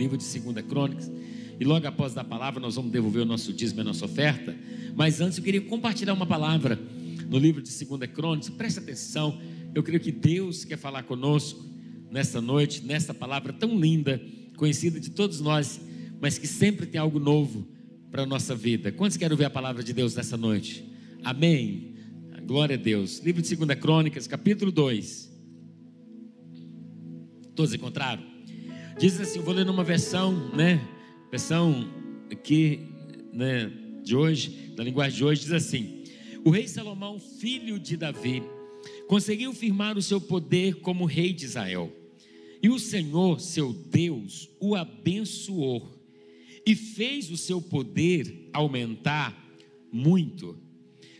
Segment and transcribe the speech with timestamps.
[0.00, 1.10] livro de 2 Crônicas.
[1.60, 4.56] E logo após da palavra, nós vamos devolver o nosso dízimo e a nossa oferta.
[4.96, 6.80] Mas antes, eu queria compartilhar uma palavra
[7.28, 8.48] no livro de 2 Crônicas.
[8.48, 9.38] Preste atenção,
[9.74, 11.68] eu creio que Deus quer falar conosco
[12.10, 14.20] nesta noite, nesta palavra tão linda,
[14.56, 15.80] conhecida de todos nós,
[16.18, 17.68] mas que sempre tem algo novo
[18.10, 18.90] para a nossa vida.
[18.90, 20.84] Quantos querem ver a palavra de Deus nessa noite?
[21.22, 21.94] Amém.
[22.46, 23.20] Glória a Deus.
[23.20, 25.30] Livro de 2 Crônicas, capítulo 2.
[27.54, 28.29] Todos encontraram?
[28.98, 30.80] Diz assim, vou ler numa versão, né?
[31.30, 31.88] Versão
[32.30, 32.80] aqui,
[33.32, 36.04] né, de hoje, da linguagem de hoje, diz assim:
[36.44, 38.42] O rei Salomão, filho de Davi,
[39.06, 41.92] conseguiu firmar o seu poder como rei de Israel.
[42.62, 45.98] E o Senhor, seu Deus, o abençoou
[46.66, 49.36] e fez o seu poder aumentar
[49.90, 50.58] muito.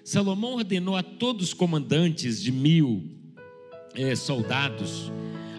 [0.04, 3.02] Salomão ordenou a todos os comandantes de mil
[3.94, 5.10] eh, soldados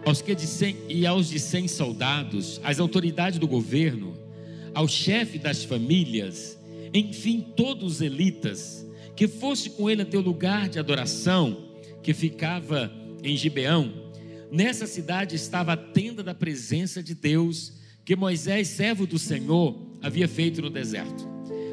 [0.05, 4.17] aos que de 100, e aos de cem soldados, às autoridades do governo,
[4.73, 6.57] ao chefe das famílias,
[6.93, 8.85] enfim, todos os elitas,
[9.15, 11.69] que fosse com ele até o lugar de adoração
[12.01, 12.91] que ficava
[13.23, 13.93] em Gibeão.
[14.51, 20.27] Nessa cidade estava a tenda da presença de Deus, que Moisés, servo do Senhor, havia
[20.27, 21.29] feito no deserto.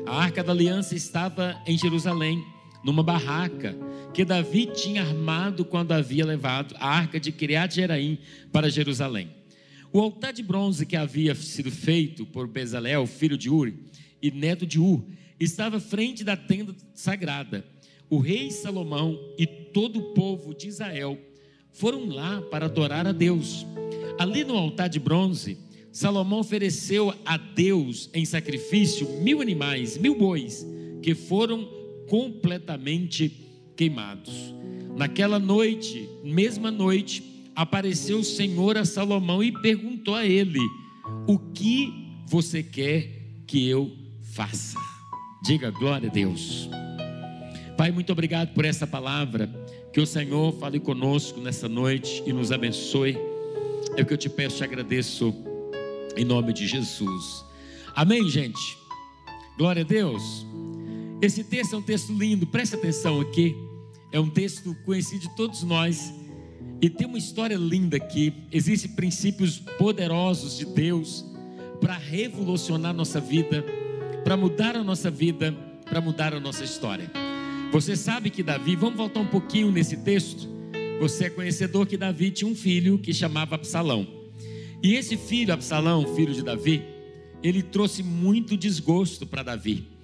[0.06, 2.44] A arca da aliança estava em Jerusalém
[2.84, 3.76] numa barraca
[4.14, 8.18] que Davi tinha armado quando havia levado a arca de Kiriat Jeraim
[8.52, 9.30] para Jerusalém.
[9.92, 13.78] O altar de bronze que havia sido feito por Bezalel, filho de Uri,
[14.20, 15.04] e neto de Ur,
[15.40, 17.64] estava frente da tenda sagrada.
[18.10, 21.18] O rei Salomão e todo o povo de Israel
[21.72, 23.66] foram lá para adorar a Deus.
[24.18, 25.58] Ali no altar de bronze,
[25.92, 30.66] Salomão ofereceu a Deus em sacrifício mil animais, mil bois,
[31.02, 31.77] que foram
[32.08, 33.30] completamente
[33.76, 34.54] queimados.
[34.96, 37.22] Naquela noite, mesma noite,
[37.54, 40.60] apareceu o Senhor a Salomão e perguntou a ele:
[41.26, 41.92] O que
[42.26, 43.90] você quer que eu
[44.22, 44.78] faça?
[45.44, 46.68] Diga glória a Deus.
[47.76, 49.48] Pai, muito obrigado por essa palavra.
[49.92, 53.16] Que o Senhor fale conosco nessa noite e nos abençoe.
[53.96, 55.34] É o que eu te peço e agradeço
[56.16, 57.44] em nome de Jesus.
[57.94, 58.78] Amém, gente?
[59.56, 60.47] Glória a Deus.
[61.20, 63.56] Esse texto é um texto lindo, presta atenção aqui.
[64.12, 66.14] É um texto conhecido de todos nós
[66.80, 68.32] e tem uma história linda aqui.
[68.52, 71.24] Existem princípios poderosos de Deus
[71.80, 73.64] para revolucionar nossa vida,
[74.22, 75.52] para mudar a nossa vida,
[75.84, 77.10] para mudar a nossa história.
[77.72, 80.48] Você sabe que Davi, vamos voltar um pouquinho nesse texto.
[81.00, 84.06] Você é conhecedor que Davi tinha um filho que chamava Absalão.
[84.80, 86.80] E esse filho, Absalão, filho de Davi,
[87.42, 89.97] ele trouxe muito desgosto para Davi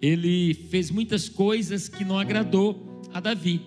[0.00, 3.60] ele fez muitas coisas que não agradou a Davi.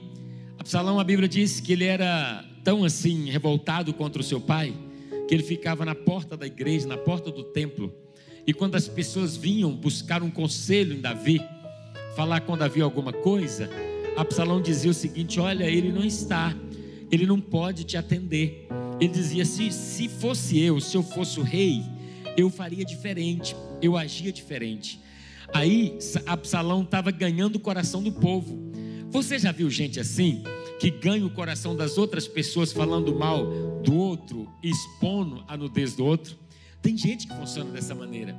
[0.58, 4.74] Absalão, a Bíblia diz que ele era tão assim revoltado contra o seu pai,
[5.28, 7.94] que ele ficava na porta da igreja, na porta do templo,
[8.46, 11.42] e quando as pessoas vinham buscar um conselho em Davi,
[12.16, 13.70] falar com Davi alguma coisa,
[14.18, 16.56] Absalão dizia o seguinte: Olha, ele não está,
[17.12, 18.68] ele não pode te atender.
[19.00, 21.84] Ele dizia: se, se fosse eu, se eu fosse o rei,
[22.36, 25.00] eu faria diferente, eu agia diferente.
[25.54, 28.72] Aí Absalão estava ganhando o coração do povo.
[29.12, 30.44] Você já viu gente assim?
[30.80, 33.46] Que ganha o coração das outras pessoas falando mal
[33.84, 36.36] do outro, expondo a nudez do outro?
[36.82, 38.36] Tem gente que funciona dessa maneira.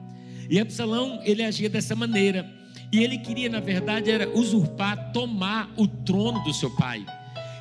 [0.51, 2.53] E Absalão, ele agia dessa maneira.
[2.93, 7.07] E ele queria, na verdade, era usurpar, tomar o trono do seu pai.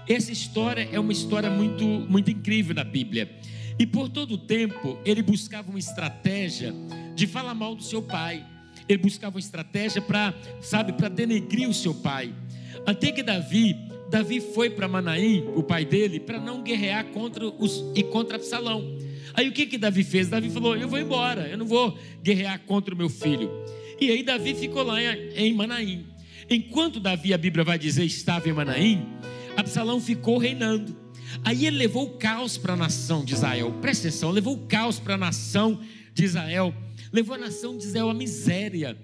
[0.09, 3.29] Essa história é uma história muito, muito incrível na Bíblia.
[3.77, 6.73] E por todo o tempo, ele buscava uma estratégia
[7.15, 8.45] de falar mal do seu pai
[8.87, 12.33] ele buscava uma estratégia para, sabe, para denegrir o seu pai.
[12.85, 13.75] Até que Davi,
[14.09, 18.83] Davi foi para Manaim, o pai dele, para não guerrear contra os e contra Absalão.
[19.33, 20.29] Aí o que que Davi fez?
[20.29, 23.49] Davi falou: "Eu vou embora, eu não vou guerrear contra o meu filho".
[23.99, 26.05] E aí Davi ficou lá em Manaim.
[26.49, 29.05] Enquanto Davi, a Bíblia vai dizer, estava em Manaim,
[29.55, 30.95] Absalão ficou reinando.
[31.43, 33.73] Aí ele levou o caos para a nação de Israel.
[33.81, 35.79] Presta atenção, levou o caos para a nação
[36.13, 36.73] de Israel
[37.13, 38.97] levou a nação de Israel à miséria,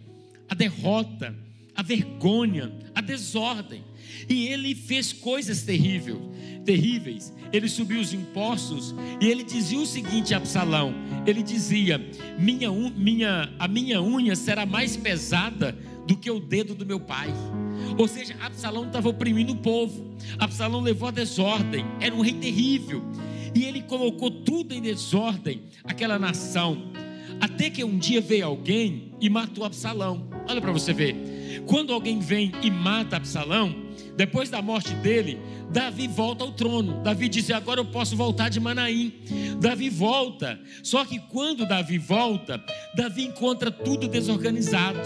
[0.49, 1.35] à derrota,
[1.75, 3.83] a vergonha, a desordem.
[4.27, 6.17] E ele fez coisas terríveis,
[6.65, 7.33] terríveis.
[7.53, 10.93] Ele subiu os impostos e ele dizia o seguinte a Absalão:
[11.25, 12.03] ele dizia:
[12.37, 15.77] minha, minha, a minha unha será mais pesada
[16.07, 17.31] do que o dedo do meu pai.
[17.97, 20.15] Ou seja, Absalão estava oprimindo o povo.
[20.37, 21.85] Absalão levou a desordem.
[21.99, 23.03] Era um rei terrível.
[23.53, 26.91] E ele colocou tudo em desordem, aquela nação.
[27.39, 30.27] Até que um dia veio alguém e matou Absalão.
[30.47, 31.15] Olha para você ver.
[31.65, 33.75] Quando alguém vem e mata Absalão,
[34.15, 35.39] depois da morte dele,
[35.71, 37.01] Davi volta ao trono.
[37.03, 39.13] Davi diz: Agora eu posso voltar de Manaim.
[39.59, 40.59] Davi volta.
[40.83, 42.63] Só que quando Davi volta,
[42.95, 44.99] Davi encontra tudo desorganizado.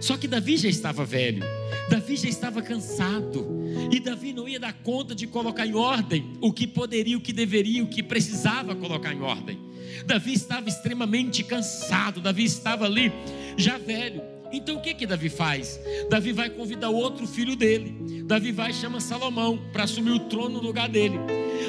[0.00, 1.42] Só que Davi já estava velho.
[1.88, 3.46] Davi já estava cansado.
[3.90, 7.32] E Davi não ia dar conta de colocar em ordem o que poderia, o que
[7.32, 9.58] deveria, o que precisava colocar em ordem.
[10.04, 12.20] Davi estava extremamente cansado.
[12.20, 13.12] Davi estava ali
[13.56, 14.22] já velho.
[14.52, 15.80] Então o que que Davi faz?
[16.10, 18.22] Davi vai convidar outro filho dele.
[18.24, 21.18] Davi vai e chama Salomão para assumir o trono no lugar dele.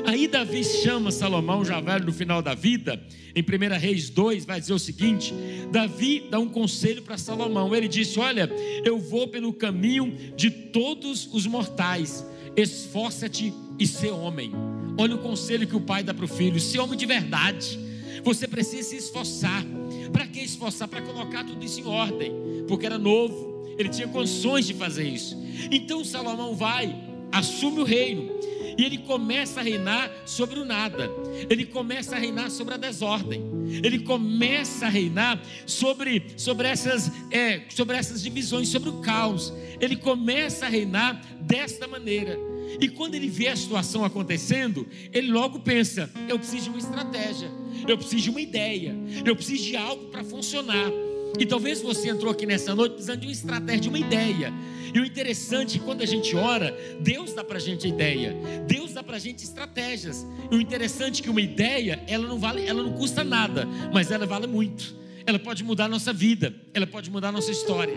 [0.06, 3.02] Aí Davi chama Salomão, já velho no final da vida,
[3.34, 5.34] em 1 Reis 2, vai dizer o seguinte:
[5.72, 7.74] Davi dá um conselho para Salomão.
[7.74, 8.50] Ele disse: Olha,
[8.84, 14.52] eu vou pelo caminho de todos os mortais, esforça-te e ser homem.
[14.98, 17.80] Olha o conselho que o pai dá para o filho: ser homem de verdade.
[18.24, 19.64] Você precisa se esforçar.
[20.12, 20.88] Para que esforçar?
[20.88, 22.31] Para colocar tudo isso em ordem,
[22.68, 25.38] porque era novo, ele tinha condições de fazer isso.
[25.72, 26.96] Então Salomão vai,
[27.31, 28.31] assume o reino,
[28.78, 31.10] e ele começa a reinar sobre o nada,
[31.50, 33.44] ele começa a reinar sobre a desordem,
[33.84, 39.96] ele começa a reinar sobre, sobre, essas, é, sobre essas divisões, sobre o caos, ele
[39.96, 42.38] começa a reinar desta maneira.
[42.80, 47.52] E quando ele vê a situação acontecendo, ele logo pensa: eu preciso de uma estratégia,
[47.88, 50.92] eu preciso de uma ideia, eu preciso de algo para funcionar.
[51.40, 54.54] E talvez você entrou aqui nessa noite precisando de uma estratégia, de uma ideia.
[54.94, 58.36] E o interessante é que quando a gente ora, Deus dá para a gente ideia,
[58.68, 60.25] Deus dá para a gente estratégias.
[60.52, 64.12] E o interessante é que uma ideia, ela não vale, ela não custa nada, mas
[64.12, 64.96] ela vale muito.
[65.26, 67.96] Ela pode mudar a nossa vida, ela pode mudar a nossa história.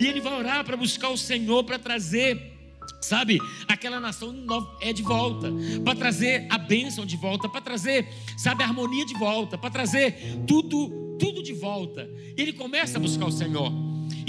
[0.00, 2.57] E ele vai orar para buscar o Senhor para trazer
[3.00, 4.34] Sabe, aquela nação
[4.80, 5.48] é de volta,
[5.84, 10.14] para trazer a bênção de volta, para trazer, sabe, a harmonia de volta, para trazer
[10.46, 12.08] tudo, tudo de volta.
[12.36, 13.72] Ele começa a buscar o Senhor.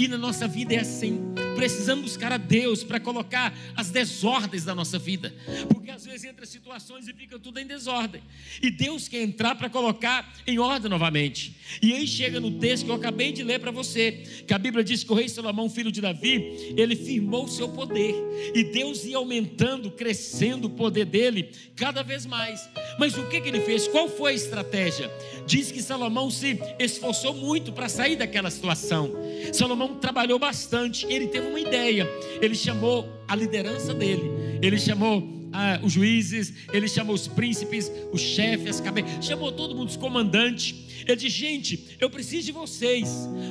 [0.00, 1.20] E na nossa vida é assim.
[1.54, 5.34] Precisamos buscar a Deus para colocar as desordens da nossa vida.
[5.68, 8.22] Porque às vezes entra situações e fica tudo em desordem.
[8.62, 11.54] E Deus quer entrar para colocar em ordem novamente.
[11.82, 14.12] E aí chega no texto que eu acabei de ler para você,
[14.46, 17.68] que a Bíblia diz que o rei Salomão, filho de Davi, ele firmou o seu
[17.68, 18.14] poder.
[18.54, 22.66] E Deus ia aumentando, crescendo o poder dele cada vez mais.
[22.98, 23.88] Mas o que, que ele fez?
[23.88, 25.10] Qual foi a estratégia?
[25.46, 29.12] Diz que Salomão se esforçou muito para sair daquela situação.
[29.52, 32.08] Salomão trabalhou bastante, ele teve uma ideia.
[32.40, 34.30] Ele chamou a liderança dele,
[34.62, 39.74] ele chamou ah, os juízes, ele chamou os príncipes, os chefes, as cabeças, chamou todo
[39.74, 40.74] mundo, os comandantes.
[41.06, 43.08] Ele disse: gente, eu preciso de vocês,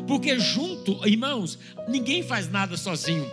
[0.08, 1.58] porque junto, irmãos,
[1.88, 3.30] ninguém faz nada sozinho.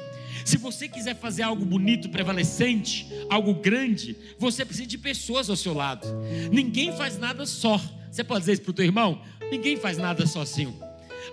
[0.47, 5.75] Se você quiser fazer algo bonito, prevalecente, algo grande, você precisa de pessoas ao seu
[5.75, 6.07] lado.
[6.53, 7.83] Ninguém faz nada só.
[8.09, 9.21] Você pode dizer isso para o teu irmão?
[9.51, 10.79] Ninguém faz nada sozinho.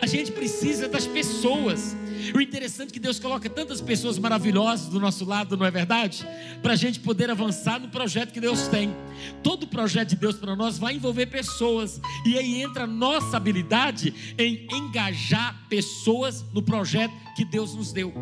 [0.01, 1.95] A gente precisa das pessoas.
[2.33, 6.25] O interessante é que Deus coloca tantas pessoas maravilhosas do nosso lado, não é verdade?
[6.61, 8.93] Para a gente poder avançar no projeto que Deus tem.
[9.41, 11.99] Todo projeto de Deus para nós vai envolver pessoas.
[12.25, 18.13] E aí entra a nossa habilidade em engajar pessoas no projeto que Deus nos deu.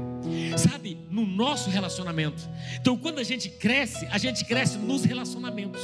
[0.57, 2.41] Sabe, no nosso relacionamento.
[2.79, 5.81] Então, quando a gente cresce, a gente cresce nos relacionamentos.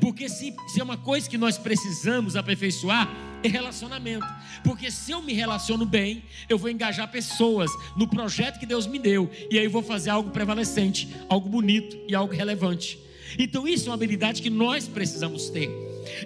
[0.00, 3.08] Porque se, se é uma coisa que nós precisamos aperfeiçoar,
[3.42, 4.26] é relacionamento.
[4.62, 8.98] Porque se eu me relaciono bem, eu vou engajar pessoas no projeto que Deus me
[8.98, 9.30] deu.
[9.50, 12.98] E aí eu vou fazer algo prevalecente, algo bonito e algo relevante.
[13.38, 15.70] Então isso é uma habilidade que nós precisamos ter.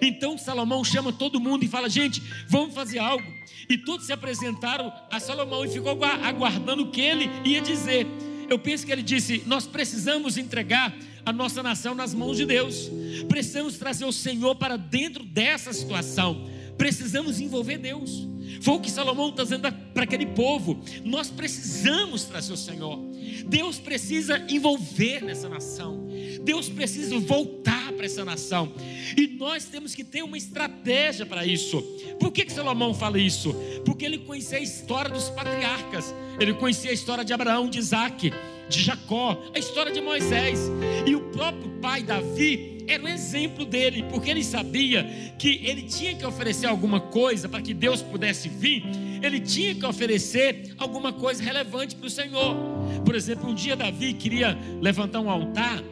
[0.02, 3.25] Então Salomão chama todo mundo e fala: gente, vamos fazer algo.
[3.68, 8.06] E todos se apresentaram a Salomão e ficou aguardando o que ele ia dizer.
[8.49, 10.94] Eu penso que ele disse: Nós precisamos entregar
[11.26, 12.88] a nossa nação nas mãos de Deus.
[13.28, 16.49] Precisamos trazer o Senhor para dentro dessa situação.
[16.78, 18.28] Precisamos envolver Deus.
[18.61, 20.80] Foi o que Salomão está dizendo para aquele povo.
[21.04, 22.99] Nós precisamos trazer o Senhor.
[23.45, 26.06] Deus precisa envolver nessa nação.
[26.42, 28.73] Deus precisa voltar para essa nação.
[29.16, 31.83] E nós temos que ter uma estratégia para isso.
[32.21, 33.52] Por que, que Salomão fala isso?
[33.85, 36.14] Porque ele conhecia a história dos patriarcas.
[36.38, 38.33] Ele conhecia a história de Abraão, de Isaac,
[38.68, 40.61] de Jacó, a história de Moisés.
[41.06, 45.04] E o próprio pai Davi era o exemplo dele, porque ele sabia
[45.38, 48.85] que ele tinha que oferecer alguma coisa para que Deus pudesse vir,
[49.23, 52.56] ele tinha que oferecer alguma coisa relevante para o Senhor.
[53.04, 55.82] Por exemplo, um dia Davi queria levantar um altar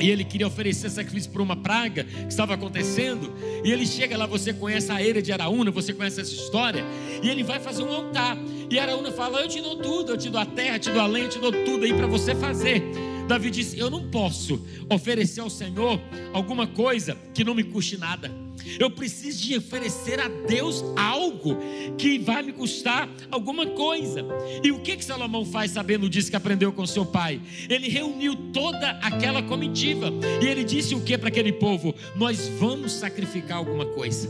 [0.00, 3.32] e ele queria oferecer sacrifício por uma praga que estava acontecendo.
[3.64, 6.84] E ele chega lá, você conhece a eira de Araúna, você conhece essa história.
[7.22, 8.36] E ele vai fazer um altar.
[8.70, 11.00] E Araúna fala: Eu te dou tudo, eu te dou a terra, eu te dou
[11.00, 12.82] a lenha, eu te dou tudo aí para você fazer.
[13.26, 16.00] Davi disse: Eu não posso oferecer ao Senhor
[16.32, 18.30] alguma coisa que não me custe nada.
[18.78, 21.56] Eu preciso de oferecer a Deus algo
[21.98, 24.24] que vai me custar alguma coisa.
[24.62, 27.40] E o que que Salomão faz sabendo disso que aprendeu com seu pai?
[27.68, 31.94] Ele reuniu toda aquela comitiva e ele disse o que para aquele povo?
[32.14, 34.28] Nós vamos sacrificar alguma coisa.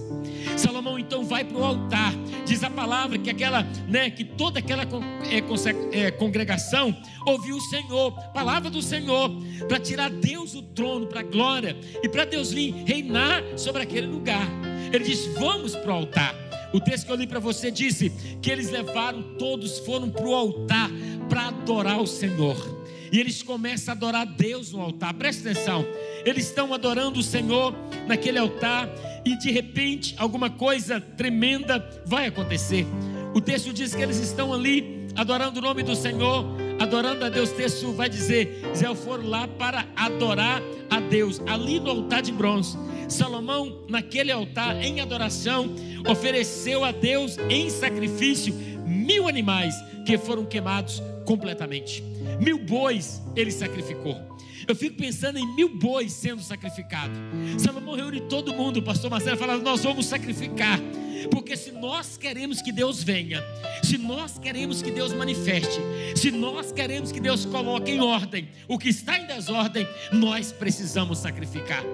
[0.57, 2.15] Salomão então vai para o altar.
[2.53, 6.95] Diz a palavra que aquela, né, que toda aquela é, é, congregação
[7.27, 9.31] ouviu o Senhor, palavra do Senhor,
[9.67, 14.07] para tirar Deus do trono, para a glória e para Deus vir reinar sobre aquele
[14.07, 14.47] lugar.
[14.93, 16.35] Ele diz: Vamos para o altar.
[16.75, 20.35] O texto que eu li para você disse que eles levaram, todos foram para o
[20.35, 20.91] altar
[21.31, 22.82] para adorar o Senhor.
[23.13, 25.13] E eles começam a adorar Deus no altar.
[25.13, 25.87] Presta atenção.
[26.25, 27.75] Eles estão adorando o Senhor
[28.07, 28.89] naquele altar
[29.25, 32.87] e de repente alguma coisa tremenda vai acontecer.
[33.35, 36.45] O texto diz que eles estão ali adorando o nome do Senhor,
[36.81, 37.51] adorando a Deus.
[37.51, 42.33] O texto vai dizer: Zé foram lá para adorar a Deus, ali no altar de
[42.33, 42.79] bronze.
[43.09, 45.75] Salomão, naquele altar, em adoração,
[46.09, 48.55] ofereceu a Deus em sacrifício
[48.93, 49.75] mil animais
[50.07, 52.03] que foram queimados completamente.
[52.41, 54.33] Mil bois ele sacrificou.
[54.67, 57.17] Eu fico pensando em mil bois sendo sacrificados.
[57.59, 60.79] Salomão reúne todo mundo, o pastor Marcelo fala: Nós vamos sacrificar.
[61.31, 63.43] Porque se nós queremos que Deus venha,
[63.83, 65.81] se nós queremos que Deus manifeste,
[66.15, 71.19] se nós queremos que Deus coloque em ordem o que está em desordem, nós precisamos
[71.19, 71.85] sacrificar.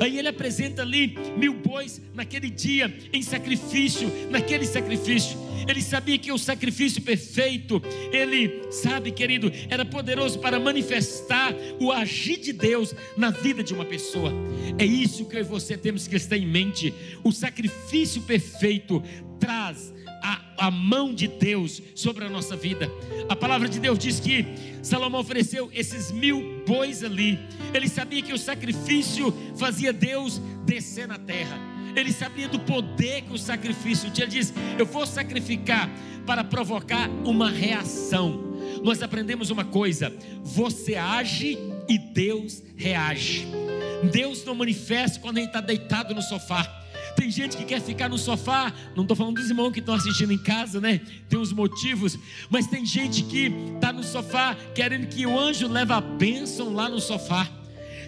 [0.00, 5.48] Aí ele apresenta ali mil bois naquele dia, em sacrifício, naquele sacrifício.
[5.68, 12.38] Ele sabia que o sacrifício perfeito, ele sabe, querido, era poderoso para manifestar o agir
[12.38, 14.32] de Deus na vida de uma pessoa.
[14.78, 16.94] É isso que eu e você temos que estar em mente.
[17.22, 18.77] O sacrifício perfeito
[19.38, 19.92] traz
[20.22, 22.90] a, a, mão de Deus sobre a nossa vida.
[23.28, 24.44] A palavra de Deus diz que
[24.82, 27.38] Salomão ofereceu esses mil bois ali.
[27.72, 31.58] Ele sabia que o sacrifício fazia Deus descer na terra.
[31.94, 34.24] Ele sabia do poder que o sacrifício tinha.
[34.24, 35.90] Ele diz: Eu vou sacrificar
[36.26, 38.48] para provocar uma reação.
[38.82, 41.58] Nós aprendemos uma coisa: você age
[41.88, 43.46] e Deus reage.
[44.12, 46.78] Deus não manifesta quando a gente está deitado no sofá.
[47.16, 50.32] Tem gente que quer ficar no sofá, não estou falando dos irmãos que estão assistindo
[50.32, 51.00] em casa, né?
[51.28, 55.92] Tem uns motivos, mas tem gente que está no sofá querendo que o anjo leve
[55.92, 57.48] a bênção lá no sofá.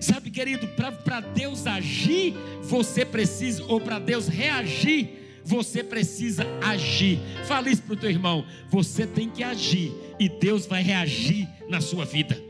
[0.01, 7.19] Sabe, querido, para Deus agir, você precisa, ou para Deus reagir, você precisa agir.
[7.45, 8.47] Fale isso para o teu irmão.
[8.71, 12.50] Você tem que agir e Deus vai reagir na sua vida.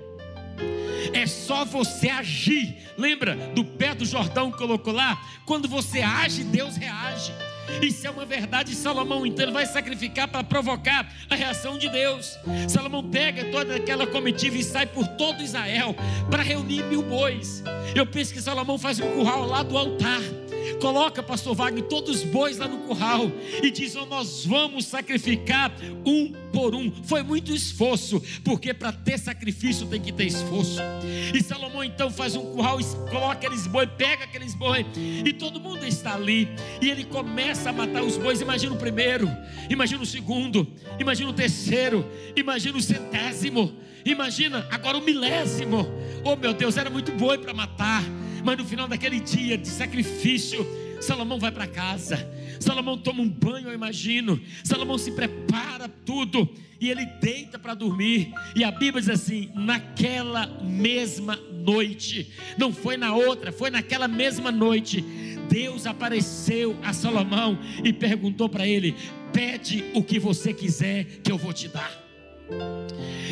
[1.13, 2.77] É só você agir.
[2.97, 5.21] Lembra do pé do Jordão que colocou lá?
[5.47, 7.33] Quando você age, Deus reage.
[7.83, 8.75] Isso é uma verdade.
[8.75, 12.39] Salomão então ele vai sacrificar para provocar a reação de Deus.
[12.69, 15.95] Salomão pega toda aquela comitiva e sai por todo Israel
[16.31, 17.63] para reunir mil bois.
[17.95, 20.21] Eu penso que Salomão faz um curral lá do altar.
[20.81, 23.31] Coloca, pastor Wagner, todos os bois lá no curral
[23.63, 25.73] e diz: oh, Nós vamos sacrificar
[26.05, 26.91] um por um.
[27.05, 30.81] Foi muito esforço, porque para ter sacrifício tem que ter esforço.
[31.35, 32.79] E Salomão então faz um curral,
[33.11, 36.49] coloca aqueles bois, pega aqueles bois, e todo mundo está ali.
[36.81, 38.41] E ele começa a matar os bois.
[38.41, 39.29] Imagina o primeiro,
[39.69, 40.67] imagina o segundo,
[40.99, 43.75] imagina o terceiro, imagina o centésimo,
[44.05, 45.87] imagina agora o milésimo.
[46.25, 48.03] Oh meu Deus, era muito boi para matar.
[48.45, 50.67] Mas no final daquele dia de sacrifício,
[51.01, 52.29] Salomão vai para casa.
[52.59, 54.41] Salomão toma um banho, eu imagino.
[54.63, 56.49] Salomão se prepara tudo
[56.81, 58.33] e ele deita para dormir.
[58.55, 64.53] E a Bíblia diz assim: naquela mesma noite, não foi na outra, foi naquela mesma
[64.53, 65.03] noite.
[65.49, 68.95] Deus apareceu a Salomão e perguntou para ele:
[69.33, 72.10] Pede o que você quiser, que eu vou te dar.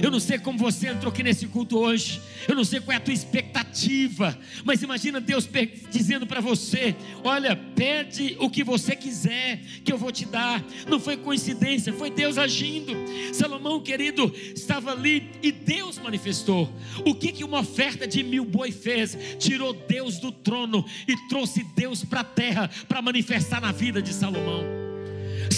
[0.02, 2.20] Eu não sei como você entrou aqui nesse culto hoje.
[2.46, 4.38] Eu não sei qual é a tua expectativa.
[4.64, 5.48] Mas imagina Deus
[5.90, 6.94] dizendo para você:
[7.24, 10.64] Olha, pede o que você quiser, que eu vou te dar.
[10.86, 12.92] Não foi coincidência, foi Deus agindo.
[13.32, 16.72] Salomão, querido, estava ali e Deus manifestou.
[17.04, 19.18] O que, que uma oferta de mil boi fez?
[19.38, 24.12] Tirou Deus do trono e trouxe Deus para a terra para manifestar na vida de
[24.12, 24.87] Salomão.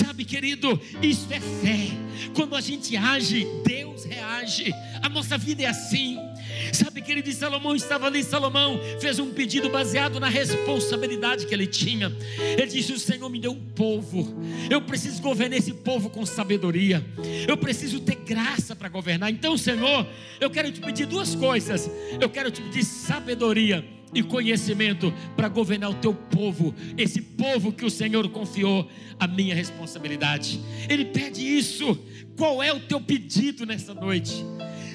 [0.04, 1.88] Sabe, querido, isso é fé.
[2.34, 4.72] Quando a gente age, Deus reage.
[5.02, 6.18] A nossa vida é assim.
[6.72, 8.24] Sabe, querido, Salomão estava ali.
[8.24, 12.10] Salomão fez um pedido baseado na responsabilidade que ele tinha.
[12.38, 14.34] Ele disse: O Senhor me deu um povo,
[14.70, 17.04] eu preciso governar esse povo com sabedoria,
[17.46, 19.30] eu preciso ter graça para governar.
[19.30, 20.06] Então, Senhor,
[20.40, 25.90] eu quero te pedir duas coisas: eu quero te pedir sabedoria e conhecimento para governar
[25.90, 30.60] o teu povo, esse povo que o Senhor confiou a minha responsabilidade.
[30.88, 31.98] Ele pede isso.
[32.36, 34.44] Qual é o teu pedido nessa noite?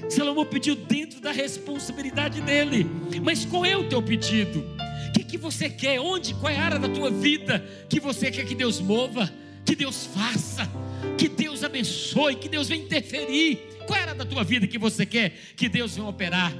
[0.09, 2.85] Salomão pediu dentro da responsabilidade dele.
[3.23, 4.59] Mas qual é o teu pedido?
[5.09, 5.99] O que, que você quer?
[5.99, 6.33] Onde?
[6.35, 9.31] Qual é a área da tua vida que você quer que Deus mova?
[9.63, 10.69] Que Deus faça?
[11.17, 12.35] Que Deus abençoe?
[12.35, 13.59] Que Deus venha interferir?
[13.87, 16.53] Qual é a área da tua vida que você quer que Deus venha operar?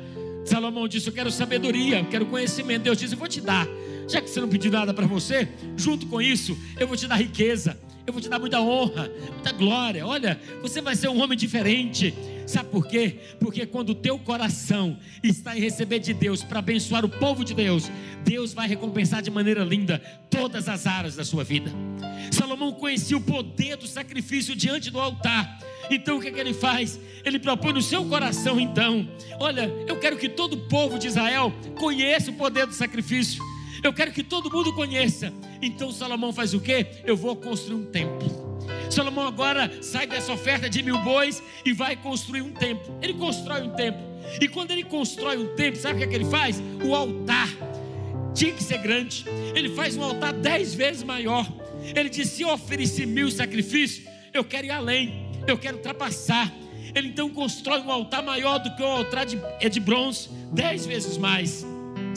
[0.45, 2.83] Salomão disse: Eu quero sabedoria, eu quero conhecimento.
[2.83, 3.67] Deus disse: Eu vou te dar.
[4.07, 7.15] Já que você não pediu nada para você, junto com isso, eu vou te dar
[7.15, 10.05] riqueza, eu vou te dar muita honra, muita glória.
[10.05, 12.13] Olha, você vai ser um homem diferente.
[12.45, 13.19] Sabe por quê?
[13.39, 17.53] Porque quando o teu coração está em receber de Deus para abençoar o povo de
[17.53, 17.89] Deus,
[18.23, 19.99] Deus vai recompensar de maneira linda
[20.29, 21.71] todas as áreas da sua vida.
[22.31, 25.59] Salomão conhecia o poder do sacrifício diante do altar.
[25.89, 26.99] Então o que, é que ele faz?
[27.23, 29.07] Ele propõe no seu coração, então,
[29.39, 33.43] olha, eu quero que todo o povo de Israel conheça o poder do sacrifício.
[33.83, 35.31] Eu quero que todo mundo conheça.
[35.61, 36.87] Então Salomão faz o quê?
[37.03, 38.54] Eu vou construir um templo.
[38.89, 42.97] Salomão agora sai dessa oferta de mil bois e vai construir um templo.
[43.01, 44.01] Ele constrói um templo.
[44.41, 46.61] E quando ele constrói um templo, sabe o que, é que ele faz?
[46.83, 47.49] O altar
[48.33, 49.25] tinha que ser grande.
[49.53, 51.47] Ele faz um altar dez vezes maior.
[51.95, 56.51] Ele diz: se eu oferecer mil sacrifícios, eu quero ir além eu quero ultrapassar.
[56.93, 60.85] Ele então constrói um altar maior do que o altar de, é de bronze, dez
[60.85, 61.65] vezes mais,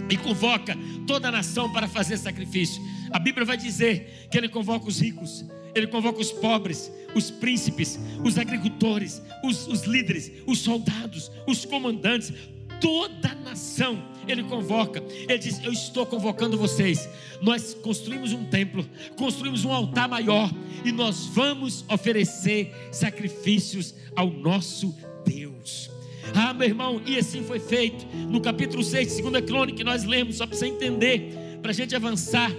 [0.08, 0.76] e convoca
[1.06, 2.80] toda a nação para fazer sacrifício.
[3.10, 7.98] A Bíblia vai dizer que ele convoca os ricos, ele convoca os pobres, os príncipes,
[8.24, 12.32] os agricultores, os, os líderes, os soldados, os comandantes,
[12.80, 15.02] toda a nação ele convoca.
[15.28, 17.08] Ele diz: Eu estou convocando vocês.
[17.40, 18.84] Nós construímos um templo,
[19.16, 20.50] construímos um altar maior
[20.84, 24.94] e nós vamos oferecer sacrifícios ao nosso
[25.24, 25.90] Deus.
[26.34, 28.06] Ah, meu irmão, e assim foi feito.
[28.28, 31.74] No capítulo 6 de 2 Crônica, que nós lemos, só para você entender, para a
[31.74, 32.50] gente avançar.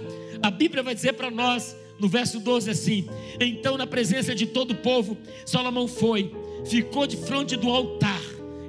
[0.42, 3.06] A Bíblia vai dizer para nós, no verso 12, assim:
[3.40, 6.34] Então, na presença de todo o povo, Salomão foi,
[6.64, 8.20] ficou de frente do altar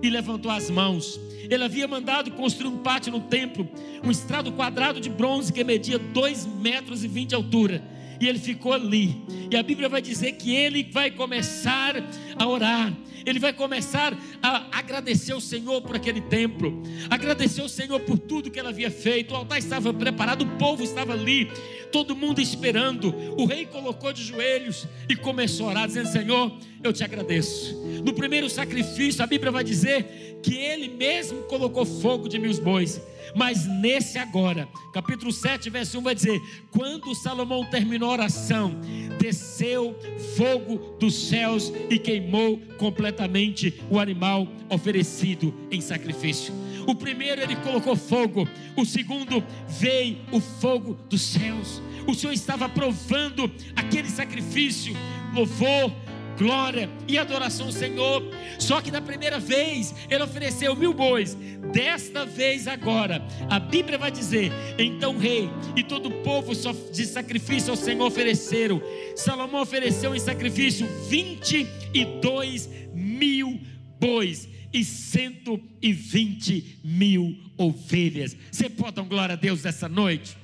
[0.02, 1.20] e levantou as mãos
[1.54, 3.67] ele havia mandado construir um pátio no templo,
[4.02, 7.84] um estrado quadrado de bronze que media 2 metros e 20 de altura.
[8.22, 9.20] E ele ficou ali.
[9.52, 11.96] E a Bíblia vai dizer que ele vai começar
[12.38, 12.94] a orar
[13.26, 18.50] ele vai começar a agradecer o Senhor por aquele templo, agradecer o Senhor por tudo
[18.50, 19.34] que ele havia feito.
[19.34, 21.52] O altar estava preparado, o povo estava ali,
[21.92, 23.14] todo mundo esperando.
[23.38, 27.76] O rei colocou de joelhos e começou a orar, dizendo: Senhor, eu te agradeço.
[28.04, 33.02] No primeiro sacrifício, a Bíblia vai dizer que ele mesmo colocou fogo de mil bois.
[33.36, 38.76] Mas nesse agora, capítulo 7, verso 1 vai dizer: Quando Salomão terminou a oração,
[39.20, 39.98] desceu
[40.36, 46.54] fogo dos céus e queimou completamente o animal oferecido em sacrifício.
[46.88, 51.82] O primeiro ele colocou fogo, o segundo veio o fogo dos céus.
[52.08, 54.96] O Senhor estava provando aquele sacrifício,
[55.34, 55.91] louvor,
[56.38, 58.24] glória e adoração ao Senhor.
[58.60, 61.36] Só que na primeira vez ele ofereceu mil bois,
[61.74, 67.72] desta vez agora, a Bíblia vai dizer: então rei e todo o povo de sacrifício
[67.72, 68.82] ao Senhor ofereceram.
[69.15, 73.60] Salomão ofereceu em sacrifício 22 mil
[74.00, 78.36] bois e 120 mil ovelhas.
[78.52, 80.38] Você pode dar glória a Deus essa noite?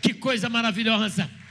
[0.00, 1.41] Que coisa maravilhosa!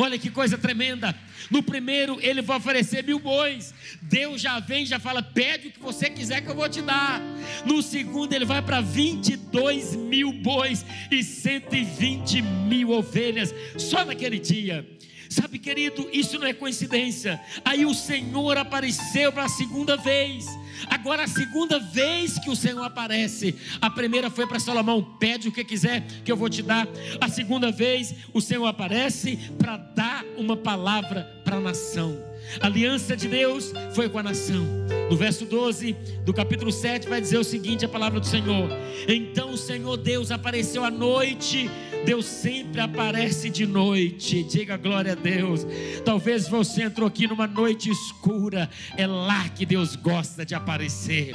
[0.00, 1.14] Olha que coisa tremenda.
[1.50, 3.74] No primeiro, ele vai oferecer mil bois.
[4.00, 7.20] Deus já vem, já fala: pede o que você quiser que eu vou te dar.
[7.66, 13.54] No segundo, ele vai para 22 mil bois e 120 mil ovelhas.
[13.76, 14.88] Só naquele dia.
[15.30, 17.40] Sabe, querido, isso não é coincidência.
[17.64, 20.44] Aí o Senhor apareceu para a segunda vez.
[20.88, 25.52] Agora, a segunda vez que o Senhor aparece, a primeira foi para Salomão: pede o
[25.52, 26.88] que quiser que eu vou te dar.
[27.20, 32.20] A segunda vez, o Senhor aparece para dar uma palavra para a nação.
[32.60, 34.66] A aliança de Deus foi com a nação.
[35.08, 35.92] No verso 12
[36.24, 38.68] do capítulo 7 vai dizer o seguinte: a palavra do Senhor.
[39.06, 41.70] Então o Senhor Deus apareceu à noite.
[42.04, 44.42] Deus sempre aparece de noite.
[44.42, 45.66] Diga glória a Deus.
[46.04, 48.68] Talvez você entrou aqui numa noite escura.
[48.96, 51.32] É lá que Deus gosta de aparecer.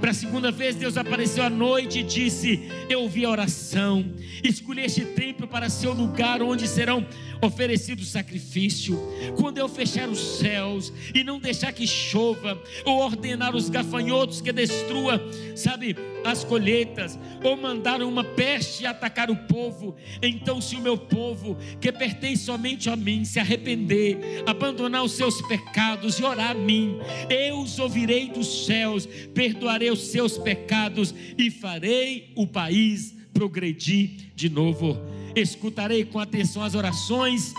[0.00, 4.04] Para a segunda vez, Deus apareceu à noite e disse: Eu ouvi a oração.
[4.42, 7.06] Escolhi este templo para ser o lugar onde serão
[7.42, 8.98] oferecidos sacrifício.
[9.36, 14.52] Quando eu fechar os céus e não deixar que chova, ou ordenar os gafanhotos que
[14.52, 15.20] destrua,
[15.54, 21.56] sabe, as colheitas, ou mandar uma peste atacar o povo, então, se o meu povo,
[21.80, 26.98] que pertence somente a mim, se arrepender, abandonar os seus pecados e orar a mim,
[27.28, 34.48] eu os ouvirei dos céus, perdoarei os seus pecados e farei o país progredir de
[34.48, 34.96] novo.
[35.34, 37.52] Escutarei com atenção as orações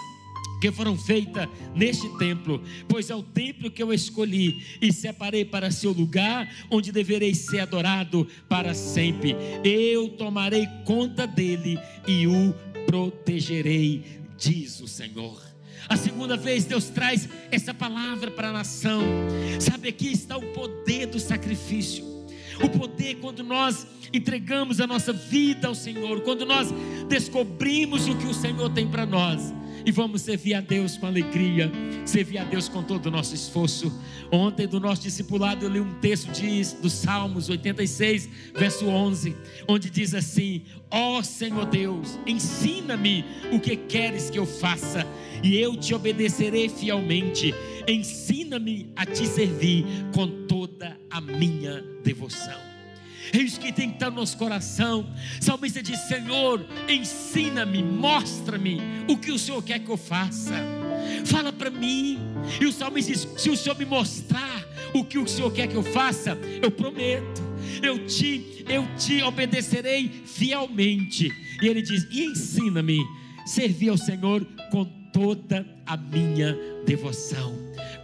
[0.60, 5.72] que foram feitas neste templo, pois é o templo que eu escolhi e separei para
[5.72, 9.36] seu lugar, onde deverei ser adorado para sempre.
[9.64, 12.54] Eu tomarei conta dele e o
[12.86, 14.04] protegerei,
[14.38, 15.42] diz o Senhor.
[15.88, 19.02] A segunda vez Deus traz essa palavra para a nação.
[19.60, 22.04] Sabe, aqui está o poder do sacrifício.
[22.64, 26.70] O poder quando nós entregamos a nossa vida ao Senhor, quando nós
[27.08, 29.54] descobrimos o que o Senhor tem para nós
[29.86, 31.72] e vamos servir a Deus com alegria,
[32.06, 33.94] servir a Deus com todo o nosso esforço.
[34.32, 39.36] Ontem, do nosso discipulado, eu li um texto de, do Salmos 86, verso 11,
[39.68, 45.06] onde diz assim: Ó oh, Senhor Deus, ensina-me o que queres que eu faça,
[45.44, 47.54] e eu te obedecerei fielmente.
[47.88, 52.75] Ensina-me a te servir com toda a minha devoção.
[53.34, 55.06] É isso que tem que estar no nosso coração.
[55.40, 60.54] O salmista diz: Senhor, ensina-me, mostra-me o que o Senhor quer que eu faça.
[61.26, 62.20] Fala para mim.
[62.60, 65.76] E o salmista diz: Se o Senhor me mostrar o que o Senhor quer que
[65.76, 67.42] eu faça, eu prometo,
[67.82, 71.32] eu te, eu te obedecerei fielmente.
[71.62, 73.04] E ele diz: E ensina-me
[73.46, 77.56] servir ao Senhor com toda a minha devoção,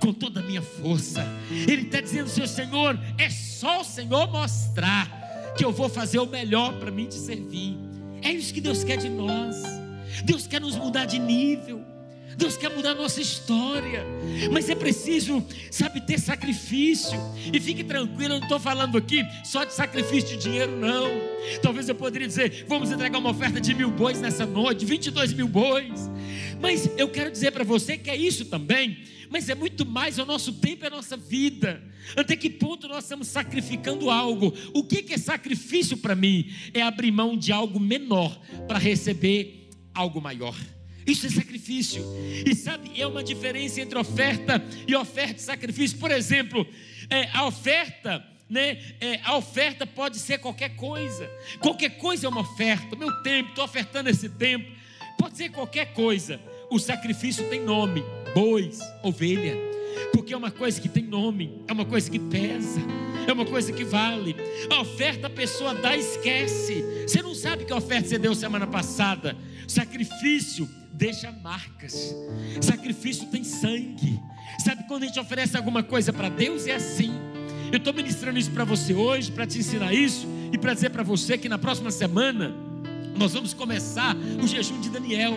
[0.01, 1.25] com toda a minha força.
[1.49, 6.25] Ele está dizendo: Seu Senhor, é só o Senhor mostrar que eu vou fazer o
[6.25, 7.77] melhor para mim te servir.
[8.21, 9.55] É isso que Deus quer de nós.
[10.25, 11.85] Deus quer nos mudar de nível.
[12.41, 14.03] Deus quer mudar a nossa história,
[14.51, 17.19] mas é preciso, sabe, ter sacrifício.
[17.53, 21.07] E fique tranquilo, eu não estou falando aqui só de sacrifício de dinheiro, não.
[21.61, 25.47] Talvez eu poderia dizer, vamos entregar uma oferta de mil bois nessa noite, 22 mil
[25.47, 26.09] bois.
[26.59, 28.97] Mas eu quero dizer para você que é isso também
[29.31, 31.81] mas é muito mais é o nosso tempo, é a nossa vida.
[32.17, 34.53] Até que ponto nós estamos sacrificando algo?
[34.73, 36.51] O que é sacrifício para mim?
[36.73, 40.53] É abrir mão de algo menor para receber algo maior.
[41.05, 42.03] Isso é sacrifício.
[42.45, 45.97] E sabe, é uma diferença entre oferta e oferta e sacrifício.
[45.97, 46.65] Por exemplo,
[47.09, 48.25] é, a oferta.
[48.49, 48.79] Né?
[48.99, 51.29] É, a oferta pode ser qualquer coisa.
[51.59, 52.95] Qualquer coisa é uma oferta.
[52.97, 54.69] Meu tempo, estou ofertando esse tempo.
[55.17, 56.39] Pode ser qualquer coisa.
[56.69, 59.55] O sacrifício tem nome bois, ovelha,
[60.13, 62.79] porque é uma coisa que tem nome, é uma coisa que pesa,
[63.27, 64.35] é uma coisa que vale.
[64.69, 66.83] A oferta a pessoa dá e esquece.
[67.07, 69.35] Você não sabe que oferta você deu semana passada.
[69.67, 72.15] Sacrifício deixa marcas.
[72.61, 74.19] Sacrifício tem sangue.
[74.63, 77.11] Sabe quando a gente oferece alguma coisa para Deus é assim.
[77.71, 81.03] Eu estou ministrando isso para você hoje, para te ensinar isso e para dizer para
[81.03, 82.53] você que na próxima semana
[83.15, 85.33] nós vamos começar o jejum de Daniel.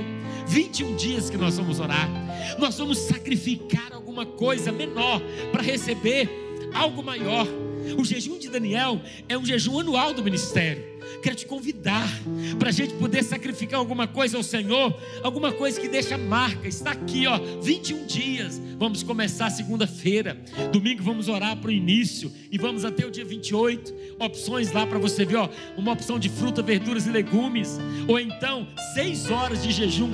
[0.47, 2.09] 21 dias que nós vamos orar.
[2.59, 5.21] Nós vamos sacrificar alguma coisa menor
[5.53, 6.29] para receber
[6.75, 7.47] algo maior.
[7.99, 10.95] O jejum de Daniel é um jejum anual do ministério
[11.25, 12.07] quero te convidar
[12.59, 16.69] para a gente poder sacrificar alguma coisa ao Senhor, alguma coisa que deixa marca.
[16.69, 18.61] Está aqui, ó, 21 dias.
[18.79, 20.39] Vamos começar segunda-feira.
[20.71, 23.95] Domingo vamos orar para o início e vamos até o dia 28.
[24.19, 28.67] Opções lá para você ver, ó, uma opção de fruta, verduras e legumes, ou então
[28.95, 30.11] seis horas de jejum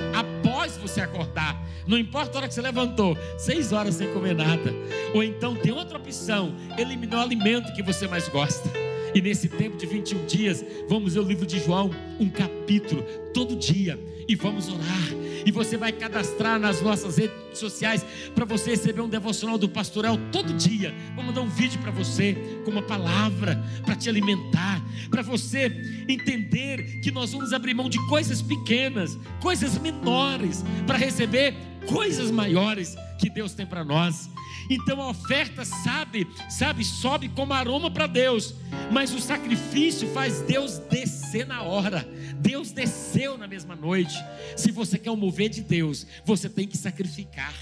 [0.51, 1.57] após você acordar.
[1.87, 4.73] Não importa a hora que você levantou, seis horas sem comer nada.
[5.13, 8.69] Ou então tem outra opção, eliminar o alimento que você mais gosta.
[9.13, 13.55] E nesse tempo de 21 dias, vamos ler o livro de João, um capítulo, todo
[13.55, 15.09] dia, e vamos orar.
[15.45, 20.17] E você vai cadastrar nas nossas redes sociais para você receber um devocional do pastoral
[20.31, 20.93] todo dia.
[21.15, 25.65] Vou mandar um vídeo para você com uma palavra para te alimentar, para você
[26.07, 31.55] entender que nós vamos abrir mão de coisas pequenas, coisas menores, para receber
[31.87, 34.29] coisas maiores que Deus tem para nós.
[34.69, 38.55] Então a oferta, sabe, sabe, sobe como aroma para Deus,
[38.91, 42.07] mas o sacrifício faz Deus descer na hora.
[42.37, 44.15] Deus desceu na mesma noite.
[44.55, 47.53] Se você quer o mover de Deus, você tem que sacrificar.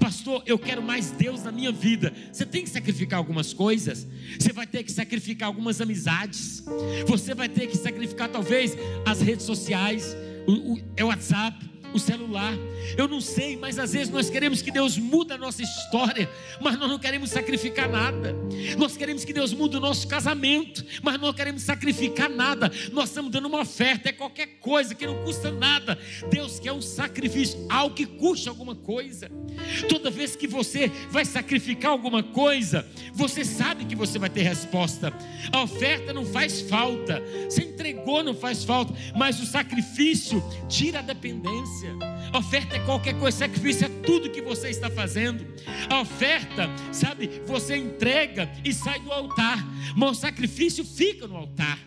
[0.00, 2.12] Pastor, eu quero mais Deus na minha vida.
[2.32, 4.06] Você tem que sacrificar algumas coisas.
[4.38, 6.64] Você vai ter que sacrificar algumas amizades.
[7.06, 11.98] Você vai ter que sacrificar talvez as redes sociais, o, o, é o WhatsApp o
[11.98, 12.52] celular.
[12.96, 16.78] Eu não sei, mas às vezes nós queremos que Deus mude a nossa história, mas
[16.78, 18.34] nós não queremos sacrificar nada.
[18.76, 22.70] Nós queremos que Deus mude o nosso casamento, mas não queremos sacrificar nada.
[22.92, 25.98] Nós estamos dando uma oferta, é qualquer coisa que não custa nada.
[26.30, 29.30] Deus quer um sacrifício, algo que custe alguma coisa.
[29.88, 35.12] Toda vez que você vai sacrificar alguma coisa, você sabe que você vai ter resposta.
[35.52, 41.02] A oferta não faz falta, você entregou, não faz falta, mas o sacrifício tira a
[41.02, 41.85] dependência.
[42.34, 45.46] Oferta é qualquer coisa, sacrifício é tudo que você está fazendo.
[45.88, 49.64] A oferta, sabe, você entrega e sai do altar,
[49.96, 51.78] mas o sacrifício fica no altar.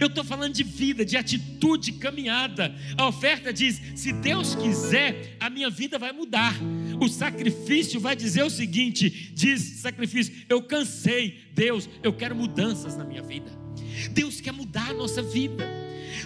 [0.00, 2.74] Eu estou falando de vida, de atitude, caminhada.
[2.96, 6.54] A oferta diz: se Deus quiser, a minha vida vai mudar.
[7.00, 13.04] O sacrifício vai dizer o seguinte: diz sacrifício, eu cansei, Deus, eu quero mudanças na
[13.04, 13.65] minha vida.
[14.10, 15.66] Deus quer mudar a nossa vida.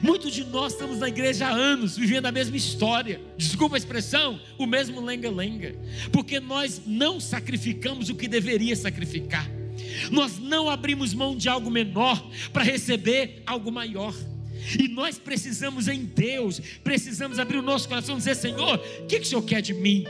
[0.02, 3.20] Muitos de nós estamos na igreja há anos, vivendo a mesma história.
[3.36, 5.74] Desculpa a expressão, o mesmo lenga-lenga.
[6.12, 9.48] Porque nós não sacrificamos o que deveria sacrificar.
[10.10, 14.14] Nós não abrimos mão de algo menor para receber algo maior.
[14.78, 19.18] E nós precisamos em Deus, precisamos abrir o nosso coração e dizer: Senhor, o que,
[19.18, 20.04] que o Senhor quer de mim?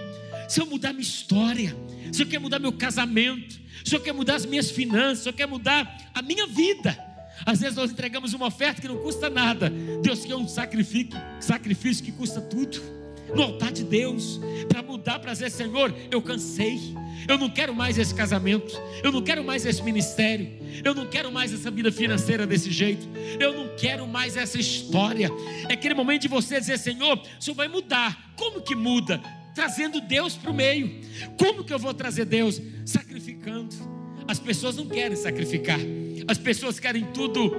[0.48, 1.76] Se eu mudar minha história,
[2.10, 5.34] se Senhor quer mudar meu casamento, se Senhor quer mudar as minhas finanças, se Senhor
[5.34, 7.09] quer mudar a minha vida.
[7.44, 9.70] Às vezes nós entregamos uma oferta que não custa nada.
[10.02, 13.00] Deus quer um sacrifício, sacrifício que custa tudo.
[13.34, 16.80] No altar de Deus, para mudar, para dizer, Senhor, eu cansei.
[17.28, 18.76] Eu não quero mais esse casamento.
[19.04, 20.50] Eu não quero mais esse ministério.
[20.84, 23.06] Eu não quero mais essa vida financeira desse jeito.
[23.38, 25.30] Eu não quero mais essa história.
[25.68, 28.32] É aquele momento de você dizer: Senhor, o Senhor vai mudar.
[28.36, 29.20] Como que muda?
[29.54, 31.00] Trazendo Deus para o meio.
[31.38, 32.60] Como que eu vou trazer Deus?
[32.84, 33.74] Sacrificando.
[34.26, 35.78] As pessoas não querem sacrificar.
[36.26, 37.54] As pessoas querem tudo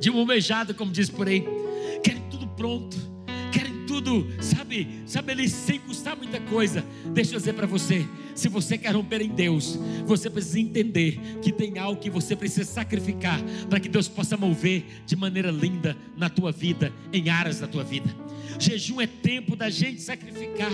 [0.00, 1.44] de uma beijada, como diz por aí.
[2.02, 3.12] Querem tudo pronto
[3.92, 6.82] tudo, sabe, sabe, ele sem custar muita coisa.
[7.12, 11.52] Deixa eu dizer para você: se você quer romper em Deus, você precisa entender que
[11.52, 16.30] tem algo que você precisa sacrificar para que Deus possa mover de maneira linda na
[16.30, 18.14] tua vida, em áreas da tua vida.
[18.58, 20.72] Jejum é tempo da gente sacrificar.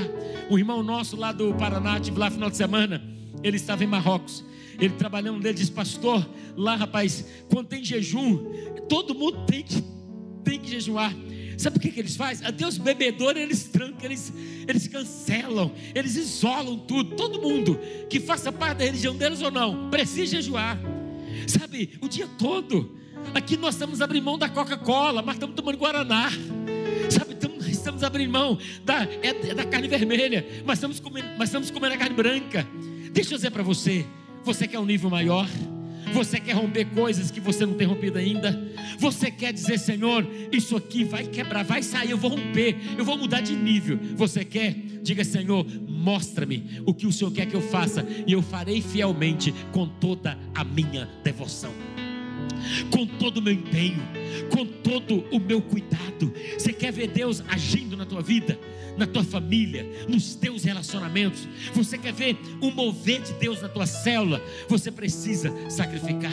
[0.48, 3.02] Um irmão nosso lá do Paraná, tive lá final de semana,
[3.42, 4.44] ele estava em Marrocos.
[4.78, 8.38] Ele trabalhando dele diz: Pastor, lá rapaz, quando tem jejum,
[8.88, 9.82] todo mundo tem que,
[10.44, 11.14] tem que jejuar.
[11.58, 12.46] Sabe o que, que eles fazem?
[12.46, 14.32] Até os bebedores eles trancam, eles,
[14.68, 17.16] eles cancelam, eles isolam tudo.
[17.16, 20.78] Todo mundo que faça parte da religião deles ou não, precisa jejuar.
[21.48, 22.96] Sabe, o dia todo.
[23.34, 26.30] Aqui nós estamos abrindo mão da Coca-Cola, mas estamos tomando Guaraná.
[27.10, 27.36] Sabe,
[27.68, 31.94] estamos, abrindo mão da, é, é da carne vermelha, mas estamos, comendo, mas estamos comendo
[31.94, 32.64] a carne branca.
[33.10, 34.06] Deixa eu dizer para você,
[34.48, 35.46] você quer um nível maior?
[36.14, 38.58] Você quer romper coisas que você não tem rompido ainda?
[38.98, 43.18] Você quer dizer, Senhor, isso aqui vai quebrar, vai sair, eu vou romper, eu vou
[43.18, 43.98] mudar de nível.
[44.16, 44.72] Você quer?
[45.02, 49.54] Diga, Senhor, mostra-me o que o Senhor quer que eu faça, e eu farei fielmente
[49.70, 51.97] com toda a minha devoção
[52.90, 54.02] com todo o meu empenho,
[54.50, 56.32] com todo o meu cuidado.
[56.56, 58.58] Você quer ver Deus agindo na tua vida?
[58.98, 61.48] na tua família, nos teus relacionamentos.
[61.72, 64.42] Você quer ver o mover de Deus na tua célula?
[64.68, 66.32] Você precisa sacrificar.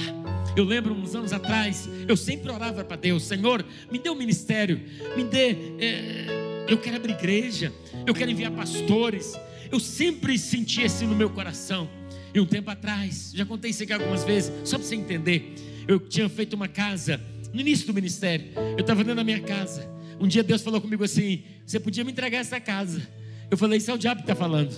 [0.57, 4.81] Eu lembro uns anos atrás, eu sempre orava para Deus: Senhor, me dê um ministério,
[5.15, 5.55] me dê.
[5.79, 7.71] É, eu quero abrir igreja,
[8.05, 9.33] eu quero enviar pastores.
[9.71, 11.89] Eu sempre senti assim no meu coração.
[12.33, 15.55] E um tempo atrás, já contei isso aqui algumas vezes, só para você entender.
[15.87, 17.21] Eu tinha feito uma casa
[17.53, 18.47] no início do ministério.
[18.77, 19.89] Eu estava dentro da minha casa.
[20.19, 23.07] Um dia Deus falou comigo assim: Você podia me entregar essa casa.
[23.49, 24.75] Eu falei: Isso é o diabo que está falando.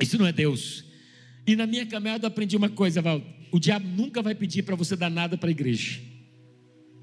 [0.00, 0.84] Isso não é Deus.
[1.46, 3.22] E na minha caminhada eu aprendi uma coisa, Val.
[3.50, 6.00] O diabo nunca vai pedir para você dar nada para a igreja.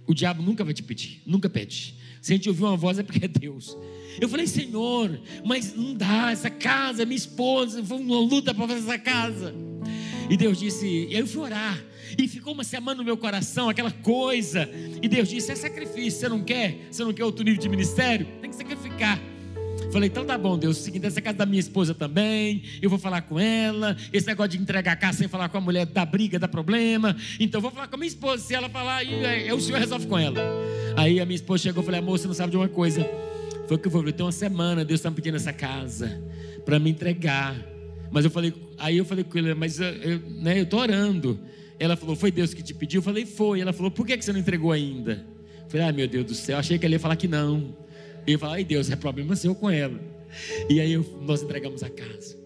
[0.07, 1.95] O diabo nunca vai te pedir, nunca pede.
[2.21, 3.75] Se a gente ouvir uma voz é porque é Deus.
[4.19, 8.81] Eu falei, Senhor, mas não dá, essa casa, minha esposa, foi uma luta para fazer
[8.81, 9.53] essa casa.
[10.29, 11.83] E Deus disse, e aí eu fui orar.
[12.17, 14.69] E ficou uma semana no meu coração, aquela coisa.
[15.01, 16.19] E Deus disse: é sacrifício.
[16.19, 16.87] Você não quer?
[16.91, 18.27] Você não quer outro nível de ministério?
[18.41, 19.19] Tem que sacrificar.
[19.91, 20.79] Falei, então tá bom, Deus.
[20.79, 22.63] O seguinte, essa casa da minha esposa também.
[22.81, 23.95] Eu vou falar com ela.
[24.11, 27.15] Esse negócio de entregar a casa sem falar com a mulher dá briga, dá problema.
[27.39, 28.43] Então eu vou falar com a minha esposa.
[28.43, 30.39] Se ela falar, aí o senhor resolve com ela.
[30.97, 33.07] Aí a minha esposa chegou e falei, amor, você não sabe de uma coisa.
[33.67, 36.21] Foi o que eu falei, tem uma semana, Deus está me pedindo essa casa
[36.63, 37.55] para me entregar.
[38.11, 41.39] Mas eu falei, aí eu falei com ele, mas eu, eu, né, eu tô orando.
[41.79, 42.99] Ela falou: Foi Deus que te pediu?
[42.99, 43.59] Eu falei: Foi.
[43.59, 45.25] Ela falou: Por que você não entregou ainda?
[45.63, 47.75] Eu falei: Ai meu Deus do céu, achei que ela ia falar que não.
[48.25, 49.99] E eu falei: Ai Deus, é problema seu com ela.
[50.69, 52.37] E aí eu, nós entregamos a casa.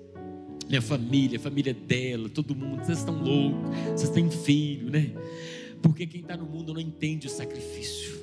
[0.68, 5.12] Minha família, a família dela, todo mundo, vocês estão loucos, vocês têm filho, né?
[5.82, 8.20] Porque quem está no mundo não entende o sacrifício.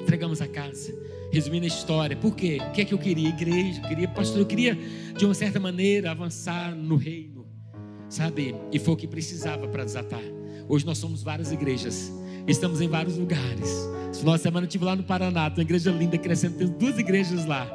[0.00, 0.94] Entregamos a casa.
[1.32, 2.58] Resumindo a história, por quê?
[2.68, 3.28] O que é que eu queria?
[3.28, 4.78] Igreja, eu queria pastor, eu queria,
[5.16, 7.37] de uma certa maneira, avançar no reino
[8.08, 8.54] sabe?
[8.72, 10.22] E foi o que precisava para desatar.
[10.68, 12.12] Hoje nós somos várias igrejas,
[12.46, 13.88] estamos em vários lugares.
[14.22, 17.66] Nossa semana eu estive lá no Paraná, uma igreja linda, crescendo, tem duas igrejas lá.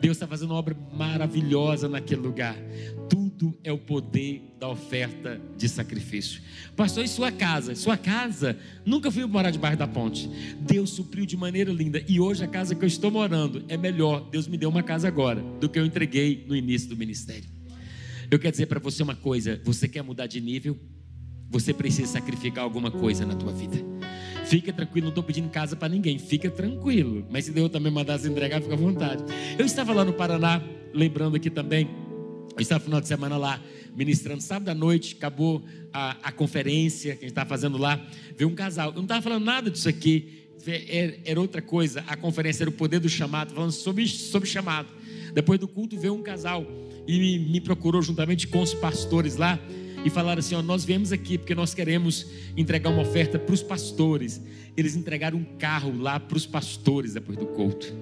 [0.00, 2.56] Deus está fazendo uma obra maravilhosa naquele lugar.
[3.08, 6.42] tudo é o poder da oferta de sacrifício.
[6.76, 7.74] Pastor, e sua casa?
[7.76, 10.28] Sua casa, nunca fui morar debaixo da ponte.
[10.60, 12.04] Deus supriu de maneira linda.
[12.08, 14.28] E hoje a casa que eu estou morando é melhor.
[14.28, 17.61] Deus me deu uma casa agora do que eu entreguei no início do ministério.
[18.32, 20.78] Eu quero dizer para você uma coisa: você quer mudar de nível?
[21.50, 23.76] Você precisa sacrificar alguma coisa na tua vida.
[24.46, 27.26] Fica tranquilo, não estou pedindo casa para ninguém, fica tranquilo.
[27.30, 29.22] Mas se Deus também mandasse entregar, fica à vontade.
[29.58, 30.62] Eu estava lá no Paraná,
[30.94, 31.90] lembrando aqui também,
[32.56, 33.60] eu estava no final de semana lá,
[33.94, 38.02] ministrando sábado à noite, acabou a, a conferência que a gente estava fazendo lá,
[38.34, 38.88] veio um casal.
[38.88, 42.02] Eu não estava falando nada disso aqui, era, era, outra coisa.
[42.06, 44.88] A conferência era o poder do chamado, falando sobre, sobre chamado.
[45.32, 46.66] Depois do culto veio um casal
[47.06, 49.58] e me, me procurou juntamente com os pastores lá
[50.04, 53.62] e falaram assim: ó, nós viemos aqui porque nós queremos entregar uma oferta para os
[53.62, 54.40] pastores.
[54.76, 57.92] Eles entregaram um carro lá para os pastores depois do culto.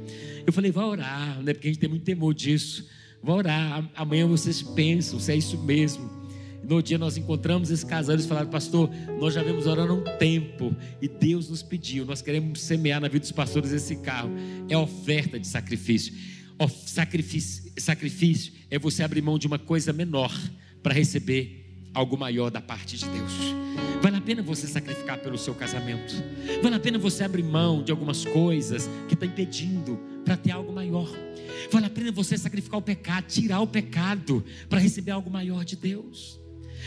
[0.46, 1.52] Eu falei: vai orar, né?
[1.52, 2.88] Porque a gente tem muito temor disso.
[3.22, 3.90] Vai orar.
[3.94, 6.20] Amanhã vocês pensam se é isso mesmo.
[6.62, 10.18] No dia nós encontramos esse casal, eles falaram, pastor, nós já vemos orando há um
[10.18, 14.30] tempo e Deus nos pediu, nós queremos semear na vida dos pastores esse carro.
[14.68, 16.12] É oferta de sacrifício.
[16.60, 20.30] O sacrifício, sacrifício é você abrir mão de uma coisa menor
[20.82, 23.32] para receber algo maior da parte de Deus.
[24.02, 26.14] Vale a pena você sacrificar pelo seu casamento.
[26.62, 30.70] Vale a pena você abrir mão de algumas coisas que está impedindo para ter algo
[30.70, 31.08] maior.
[31.72, 35.76] Vale a pena você sacrificar o pecado, tirar o pecado para receber algo maior de
[35.76, 36.38] Deus.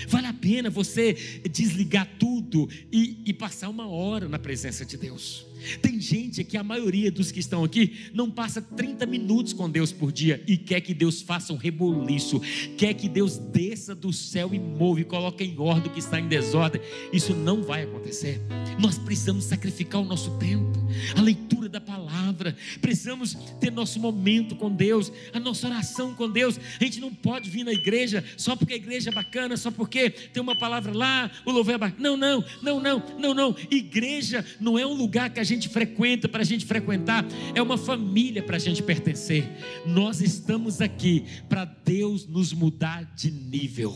[0.08, 1.14] Vale a pena você
[1.50, 5.48] desligar tudo e, e passar uma hora na presença de Deus.
[5.82, 9.92] Tem gente aqui, a maioria dos que estão aqui, não passa 30 minutos com Deus
[9.92, 12.42] por dia e quer que Deus faça um reboliço,
[12.78, 16.20] quer que Deus desça do céu e move, e coloque em ordem o que está
[16.20, 16.82] em desordem.
[17.12, 18.42] Isso não vai acontecer.
[18.80, 20.72] Nós precisamos sacrificar o nosso tempo,
[21.16, 26.60] a leitura da palavra, precisamos ter nosso momento com Deus, a nossa oração com Deus.
[26.80, 30.10] A gente não pode vir na igreja só porque a igreja é bacana, só porque
[30.10, 32.02] tem uma palavra lá, o louvor é bacana.
[32.02, 33.56] Não, não, não, não, não, não.
[33.70, 37.62] Igreja não é um lugar que a gente gente frequenta, para a gente frequentar, é
[37.62, 39.50] uma família para a gente pertencer.
[39.86, 43.96] Nós estamos aqui para Deus nos mudar de nível.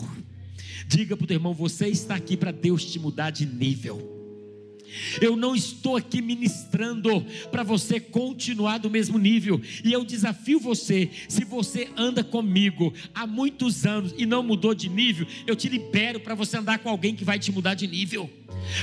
[0.87, 4.15] Diga para o irmão: você está aqui para Deus te mudar de nível.
[5.21, 9.59] Eu não estou aqui ministrando para você continuar do mesmo nível.
[9.83, 14.87] E eu desafio você, se você anda comigo há muitos anos e não mudou de
[14.87, 18.29] nível, eu te libero para você andar com alguém que vai te mudar de nível.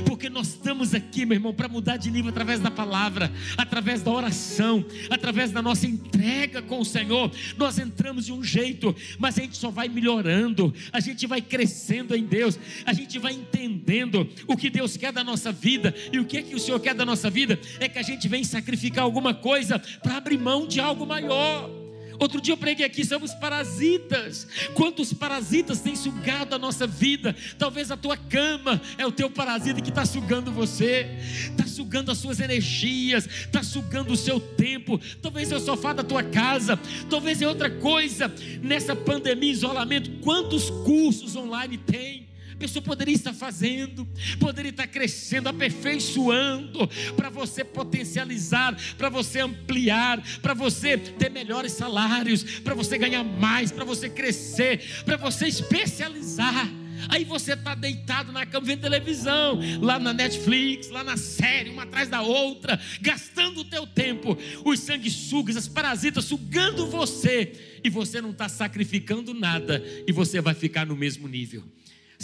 [0.07, 4.11] Porque nós estamos aqui, meu irmão, para mudar de nível através da palavra, através da
[4.11, 7.31] oração, através da nossa entrega com o Senhor.
[7.57, 12.15] Nós entramos de um jeito, mas a gente só vai melhorando, a gente vai crescendo
[12.15, 16.25] em Deus, a gente vai entendendo o que Deus quer da nossa vida e o
[16.25, 19.05] que é que o Senhor quer da nossa vida é que a gente vem sacrificar
[19.05, 21.84] alguma coisa para abrir mão de algo maior.
[22.19, 24.47] Outro dia eu preguei aqui sobre os parasitas.
[24.75, 27.35] Quantos parasitas têm sugado a nossa vida?
[27.59, 31.07] Talvez a tua cama é o teu parasita que está sugando você,
[31.51, 35.01] está sugando as suas energias, está sugando o seu tempo.
[35.21, 38.33] Talvez é o sofá da tua casa, talvez é outra coisa.
[38.63, 42.34] Nessa pandemia, isolamento, quantos cursos online tem?
[42.55, 50.23] A pessoa poderia estar fazendo, poderia estar crescendo, aperfeiçoando, para você potencializar, para você ampliar,
[50.41, 56.73] para você ter melhores salários, para você ganhar mais, para você crescer, para você especializar.
[57.09, 61.83] Aí você está deitado na cama vendo televisão, lá na Netflix, lá na série, uma
[61.83, 68.21] atrás da outra, gastando o teu tempo, os sanguessugas, as parasitas sugando você, e você
[68.21, 71.65] não está sacrificando nada, e você vai ficar no mesmo nível.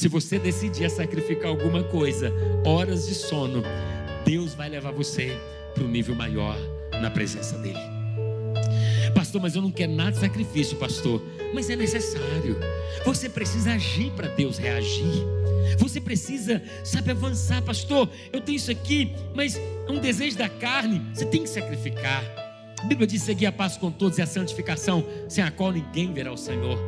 [0.00, 2.32] Se você decidir sacrificar alguma coisa,
[2.64, 3.62] horas de sono,
[4.24, 5.38] Deus vai levar você
[5.74, 6.56] para um nível maior
[7.02, 7.76] na presença dEle.
[9.14, 11.22] Pastor, mas eu não quero nada de sacrifício, pastor.
[11.52, 12.56] Mas é necessário.
[13.04, 15.22] Você precisa agir para Deus reagir.
[15.76, 18.08] Você precisa, sabe, avançar, pastor.
[18.32, 21.02] Eu tenho isso aqui, mas é um desejo da carne.
[21.12, 22.24] Você tem que sacrificar.
[22.82, 26.12] A Bíblia diz seguir a paz com todos e a santificação, sem a qual ninguém
[26.14, 26.78] verá o Senhor.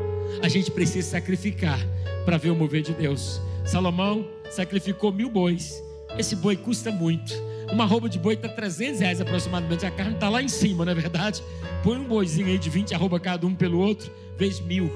[0.42, 1.78] A gente precisa sacrificar
[2.24, 3.42] para ver o mover de Deus.
[3.66, 5.83] Salomão sacrificou mil bois.
[6.18, 7.35] Esse boi custa muito.
[7.70, 9.85] Uma roupa de boi está 300 reais aproximadamente.
[9.85, 11.42] A carne está lá em cima, não é verdade?
[11.83, 14.90] Põe um boizinho aí de 20 arroba cada um pelo outro, vezes mil.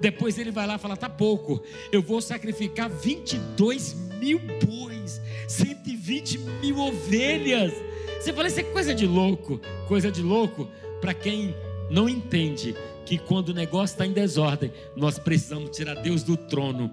[0.00, 6.38] Depois ele vai lá e fala: tá pouco, eu vou sacrificar 22 mil bois, 120
[6.60, 7.72] mil ovelhas.
[8.20, 9.60] Você fala, isso é coisa de louco.
[9.88, 10.68] Coisa de louco
[11.00, 11.54] para quem
[11.90, 16.92] não entende que quando o negócio está em desordem, nós precisamos tirar Deus do trono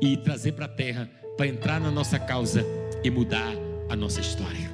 [0.00, 2.66] e trazer para a terra para entrar na nossa causa
[3.02, 3.54] e mudar
[3.88, 4.70] a nossa história.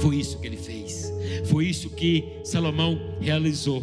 [0.00, 1.10] Foi isso que ele fez.
[1.46, 3.82] Foi isso que Salomão realizou.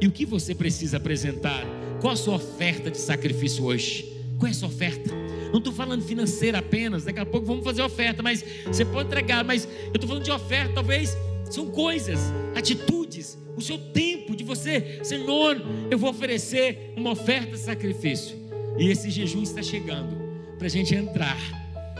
[0.00, 1.64] E o que você precisa apresentar
[2.00, 4.12] Qual a sua oferta de sacrifício hoje?
[4.38, 5.10] Qual é a sua oferta?
[5.52, 9.44] Não estou falando financeira apenas, daqui a pouco vamos fazer oferta, mas você pode entregar,
[9.44, 11.16] mas eu estou falando de oferta, talvez
[11.50, 12.20] são coisas,
[12.54, 18.36] atitudes, o seu tempo de você, Senhor, eu vou oferecer uma oferta de sacrifício.
[18.78, 20.16] E esse jejum está chegando
[20.56, 21.36] para a gente entrar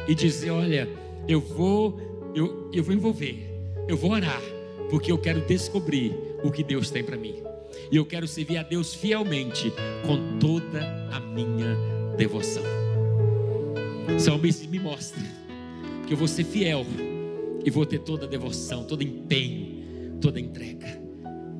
[0.06, 0.88] e dizer: olha,
[1.26, 3.50] eu vou, eu, eu vou envolver,
[3.88, 4.40] eu vou orar,
[4.88, 7.42] porque eu quero descobrir o que Deus tem para mim.
[7.90, 9.72] E eu quero servir a Deus fielmente
[10.06, 10.80] com toda
[11.10, 11.76] a minha
[12.16, 12.87] devoção.
[14.16, 15.20] Salmista me mostra
[16.06, 16.86] que eu vou ser fiel
[17.64, 20.86] e vou ter toda a devoção, todo empenho, toda entrega.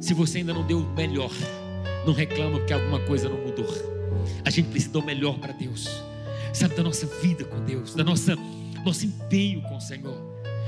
[0.00, 1.30] Se você ainda não deu o melhor,
[2.06, 3.66] não reclama porque alguma coisa não mudou.
[4.44, 5.88] A gente precisa dar o melhor para Deus,
[6.52, 8.36] sabe, da nossa vida com Deus, da nossa
[8.84, 10.16] nosso empenho com o Senhor,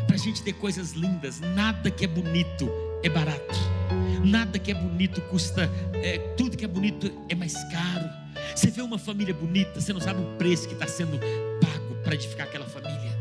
[0.07, 1.41] para a gente ter coisas lindas.
[1.41, 2.71] Nada que é bonito
[3.03, 3.59] é barato,
[4.25, 8.11] nada que é bonito custa, é, tudo que é bonito é mais caro.
[8.55, 11.19] Você vê uma família bonita, você não sabe o preço que está sendo
[12.11, 13.13] para edificar aquela família.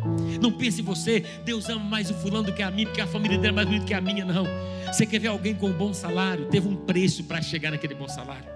[0.42, 3.38] Não pense você, Deus ama mais o fulano do que a mim, porque a família
[3.38, 4.48] dele é mais bonita que a minha, não.
[4.88, 6.48] Você quer ver alguém com um bom salário?
[6.48, 8.50] Teve um preço para chegar naquele bom salário.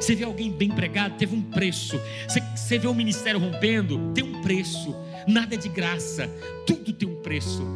[0.00, 1.16] Você vê alguém bem pregado?
[1.16, 2.00] Teve um preço.
[2.28, 4.12] Você, você vê o ministério rompendo?
[4.14, 4.94] Tem um preço.
[5.26, 6.30] Nada é de graça,
[6.64, 7.66] tudo tem um preço.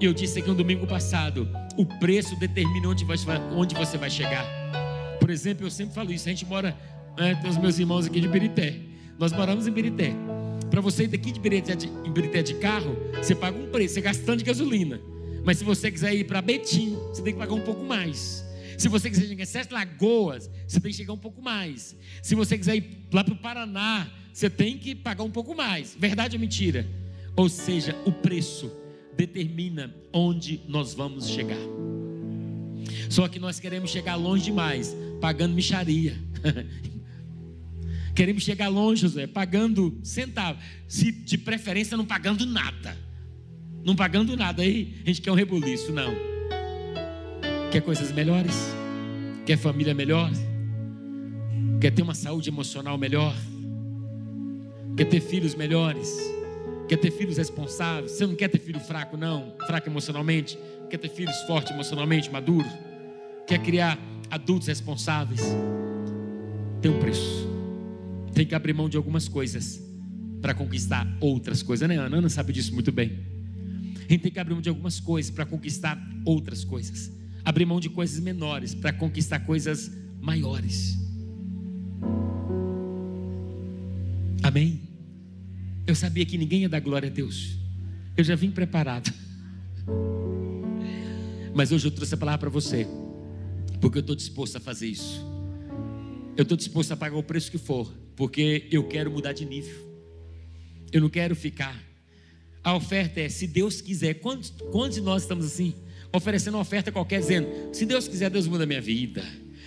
[0.00, 3.16] Eu disse aqui no domingo passado: o preço determina onde, vai,
[3.56, 4.46] onde você vai chegar.
[5.18, 6.28] Por exemplo, eu sempre falo isso.
[6.28, 6.76] A gente mora,
[7.18, 8.76] né, tem os meus irmãos aqui de Birité.
[9.18, 10.14] Nós moramos em Birité.
[10.70, 11.88] Para você ir daqui de Birité de,
[12.42, 15.00] de carro, você paga um preço, você gasta tanto de gasolina.
[15.44, 18.44] Mas se você quiser ir para Betim, você tem que pagar um pouco mais.
[18.78, 21.96] Se você quiser chegar em Sete Lagoas, você tem que chegar um pouco mais.
[22.22, 25.96] Se você quiser ir lá para o Paraná, você tem que pagar um pouco mais.
[25.98, 26.86] Verdade ou mentira?
[27.36, 28.70] Ou seja, o preço
[29.16, 31.58] determina onde nós vamos chegar.
[33.08, 36.16] Só que nós queremos chegar longe demais, pagando micharia.
[38.20, 40.62] queremos chegar longe, José, pagando centavos.
[40.86, 42.94] Se de preferência não pagando nada.
[43.82, 44.60] Não pagando nada.
[44.60, 46.14] Aí a gente quer um rebuliço, não.
[47.72, 48.74] Quer coisas melhores?
[49.46, 50.30] Quer família melhor?
[51.80, 53.34] Quer ter uma saúde emocional melhor?
[54.98, 56.14] Quer ter filhos melhores?
[56.90, 58.12] Quer ter filhos responsáveis?
[58.12, 59.54] Você não quer ter filho fraco, não?
[59.66, 60.58] Fraco emocionalmente?
[60.90, 62.70] Quer ter filhos fortes emocionalmente, maduros?
[63.46, 63.98] Quer criar
[64.30, 65.40] adultos responsáveis?
[66.82, 67.49] Tem um preço.
[68.40, 69.82] Tem que abrir mão de algumas coisas
[70.40, 72.16] para conquistar outras coisas, né, Ana?
[72.16, 73.18] Ana sabe disso muito bem.
[73.96, 77.12] A gente tem que abrir mão de algumas coisas para conquistar outras coisas.
[77.44, 79.90] Abrir mão de coisas menores para conquistar coisas
[80.22, 80.96] maiores.
[84.42, 84.88] Amém?
[85.86, 87.58] Eu sabia que ninguém ia dar glória a Deus.
[88.16, 89.12] Eu já vim preparado.
[91.54, 92.86] Mas hoje eu trouxe a palavra para você,
[93.82, 95.28] porque eu estou disposto a fazer isso.
[96.40, 99.76] Eu estou disposto a pagar o preço que for, porque eu quero mudar de nível.
[100.90, 101.78] Eu não quero ficar.
[102.64, 104.14] A oferta é, se Deus quiser.
[104.14, 105.74] Quantos, quantos de nós estamos assim?
[106.10, 109.22] Oferecendo uma oferta qualquer, dizendo: se Deus quiser, Deus muda a minha vida.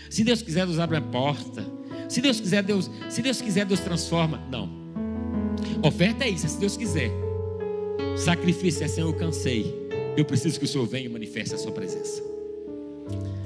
[0.10, 1.64] Se Deus quiser, Deus abre a porta.
[2.10, 4.44] Se Deus quiser, Deus, se Deus quiser, Deus transforma.
[4.50, 4.68] Não.
[5.84, 7.12] Oferta é isso, é se Deus quiser.
[8.18, 9.72] Sacrifício é Senhor, eu cansei.
[10.18, 12.33] Eu preciso que o Senhor venha e manifeste a sua presença.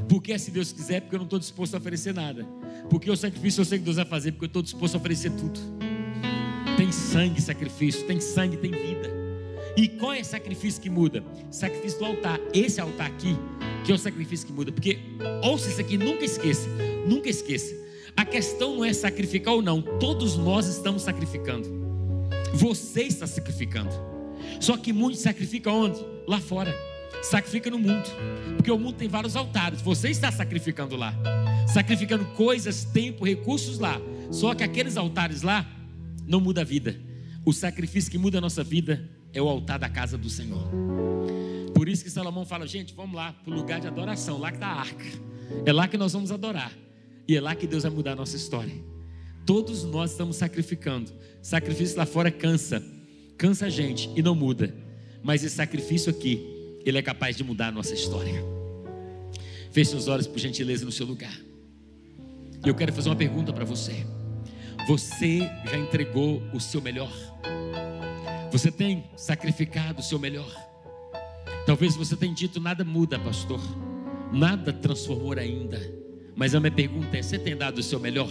[0.08, 2.46] Porque se Deus quiser, porque eu não estou disposto a oferecer nada.
[2.90, 5.32] Porque o sacrifício eu sei que Deus vai fazer, porque eu estou disposto a oferecer
[5.32, 5.60] tudo.
[6.78, 9.10] Tem sangue, sacrifício, tem sangue, tem vida.
[9.76, 11.24] E qual é o sacrifício que muda?
[11.52, 12.40] Sacrifício do altar.
[12.54, 13.38] Esse altar aqui,
[13.84, 14.72] que é o sacrifício que muda.
[14.72, 14.98] Porque,
[15.44, 16.68] ouça isso aqui, nunca esqueça.
[17.08, 17.76] Nunca esqueça.
[18.16, 21.70] A questão não é sacrificar ou não, todos nós estamos sacrificando.
[22.54, 23.92] Você está sacrificando.
[24.60, 26.04] Só que muitos sacrificam onde?
[26.28, 26.74] Lá fora.
[27.24, 28.10] Sacrifica no mundo.
[28.56, 29.82] Porque o mundo tem vários altares.
[29.82, 31.14] Você está sacrificando lá.
[31.68, 34.00] Sacrificando coisas, tempo, recursos lá.
[34.32, 35.66] Só que aqueles altares lá
[36.26, 37.00] não muda a vida.
[37.46, 40.68] O sacrifício que muda a nossa vida é o altar da casa do Senhor.
[41.74, 44.58] Por isso que Salomão fala, gente, vamos lá para o lugar de adoração, lá que
[44.58, 45.06] está a arca.
[45.66, 46.72] É lá que nós vamos adorar.
[47.28, 48.74] E é lá que Deus vai mudar a nossa história.
[49.46, 51.12] Todos nós estamos sacrificando.
[51.42, 52.84] Sacrifício lá fora cansa.
[53.38, 54.74] Cansa a gente e não muda.
[55.24, 56.57] Mas esse sacrifício aqui,
[56.90, 58.44] ele é capaz de mudar a nossa história.
[59.72, 61.38] Feche os olhos por gentileza no seu lugar.
[62.66, 64.06] E eu quero fazer uma pergunta para você.
[64.88, 67.12] Você já entregou o seu melhor?
[68.52, 70.50] Você tem sacrificado o seu melhor?
[71.66, 73.60] Talvez você tenha dito: nada muda, pastor.
[74.32, 75.80] Nada transformou ainda.
[76.36, 78.30] Mas a minha pergunta é: você tem dado o seu melhor?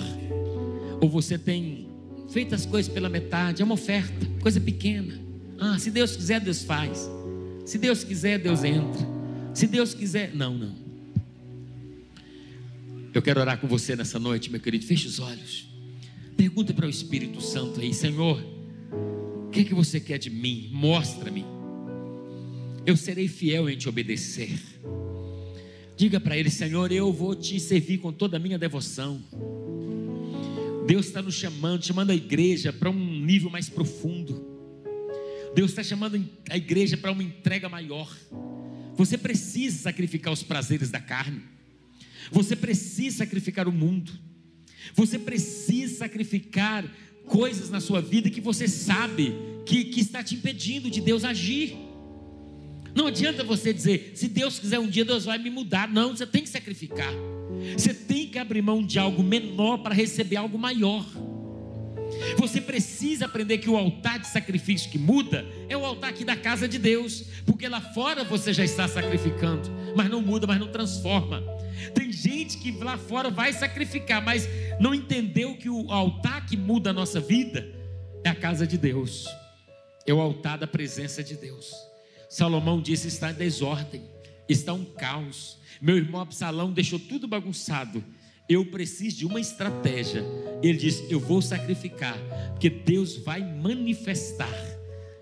[1.01, 1.89] Ou você tem
[2.31, 3.61] feito as coisas pela metade?
[3.61, 5.21] É uma oferta, coisa pequena.
[5.61, 7.16] Ah, se Deus quiser, Deus faz.
[7.67, 9.05] Se Deus quiser, Deus entra.
[9.53, 10.75] Se Deus quiser, não, não.
[13.13, 14.87] Eu quero orar com você nessa noite, meu querido.
[14.87, 15.69] Feche os olhos.
[16.37, 18.41] Pergunta para o Espírito Santo aí, Senhor,
[19.47, 20.71] o que, é que você quer de mim?
[20.73, 21.45] Mostra-me.
[22.87, 24.57] Eu serei fiel em te obedecer.
[25.97, 29.21] Diga para ele, Senhor, eu vou te servir com toda a minha devoção.
[30.87, 34.46] Deus está nos chamando, chamando a igreja para um nível mais profundo.
[35.57, 38.15] Deus está chamando a igreja para uma entrega maior.
[38.95, 41.41] Você precisa sacrificar os prazeres da carne.
[42.31, 44.13] Você precisa sacrificar o mundo.
[44.95, 46.85] Você precisa sacrificar
[47.25, 49.35] coisas na sua vida que você sabe
[49.65, 51.75] que, que está te impedindo de Deus agir.
[52.95, 55.89] Não adianta você dizer, se Deus quiser um dia, Deus vai me mudar.
[55.89, 57.15] Não, você tem que sacrificar.
[57.75, 61.07] Você tem que abrir mão de algo menor para receber algo maior.
[62.37, 66.37] Você precisa aprender que o altar de sacrifício que muda é o altar aqui da
[66.37, 70.69] casa de Deus, porque lá fora você já está sacrificando, mas não muda, mas não
[70.69, 71.43] transforma.
[71.95, 74.49] Tem gente que lá fora vai sacrificar, mas
[74.81, 77.67] não entendeu que o altar que muda a nossa vida
[78.25, 79.27] é a casa de Deus,
[80.07, 81.73] é o altar da presença de Deus.
[82.29, 84.03] Salomão disse: está em desordem,
[84.49, 85.59] está um caos.
[85.81, 88.03] Meu irmão Absalão deixou tudo bagunçado.
[88.49, 90.25] Eu preciso de uma estratégia.
[90.63, 92.19] Ele diz: Eu vou sacrificar,
[92.53, 94.55] porque Deus vai manifestar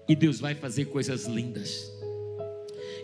[0.08, 1.90] e Deus vai fazer coisas lindas.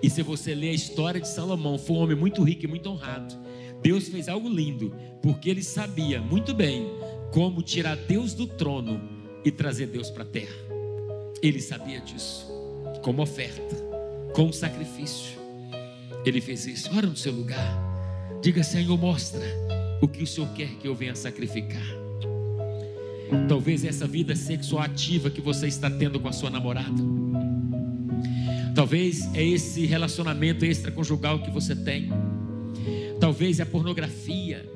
[0.03, 2.89] E se você ler a história de Salomão, foi um homem muito rico e muito
[2.89, 3.35] honrado.
[3.83, 6.87] Deus fez algo lindo, porque ele sabia muito bem
[7.33, 9.01] como tirar Deus do trono
[9.45, 10.55] e trazer Deus para a terra.
[11.43, 12.47] Ele sabia disso,
[13.03, 13.77] como oferta
[14.35, 15.39] com sacrifício.
[16.25, 16.91] Ele fez isso.
[16.95, 17.89] Ora no seu lugar.
[18.43, 19.43] Diga, Senhor, mostra
[20.01, 21.83] o que o Senhor quer que eu venha sacrificar.
[23.49, 27.03] Talvez essa vida sexual ativa que você está tendo com a sua namorada.
[28.75, 32.11] Talvez é esse relacionamento extraconjugal que você tem.
[33.21, 34.69] Talvez é a pornografia.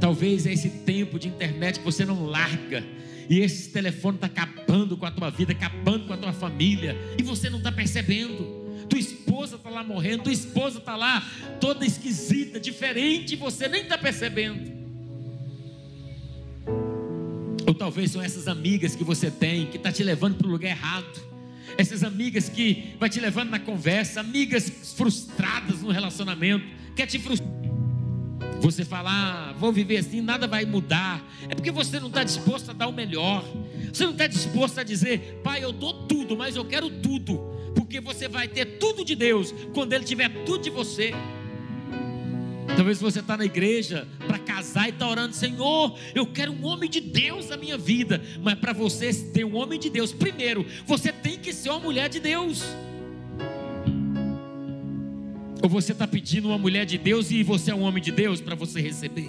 [0.00, 2.84] Talvez é esse tempo de internet que você não larga.
[3.28, 6.96] E esse telefone está acabando com a tua vida, acabando com a tua família.
[7.18, 8.98] E você não está percebendo tua
[9.50, 11.26] esposa está lá morrendo, tua esposa está lá
[11.60, 14.78] toda esquisita, diferente, você nem está percebendo.
[17.66, 20.70] Ou talvez são essas amigas que você tem que está te levando para o lugar
[20.70, 21.30] errado.
[21.76, 27.50] Essas amigas que vai te levando na conversa, amigas frustradas no relacionamento, quer te frustrar.
[28.60, 31.24] Você falar, ah, vou viver assim, nada vai mudar.
[31.48, 33.42] É porque você não está disposto a dar o melhor.
[33.92, 38.00] Você não está disposto a dizer, pai, eu dou tudo, mas eu quero tudo porque
[38.00, 41.12] você vai ter tudo de Deus quando Ele tiver tudo de você.
[42.76, 46.88] Talvez você está na igreja para casar e está orando, Senhor, eu quero um homem
[46.88, 48.22] de Deus na minha vida.
[48.40, 52.08] Mas para você ter um homem de Deus, primeiro, você tem que ser uma mulher
[52.08, 52.62] de Deus.
[55.62, 58.40] Ou você está pedindo uma mulher de Deus e você é um homem de Deus
[58.40, 59.28] para você receber?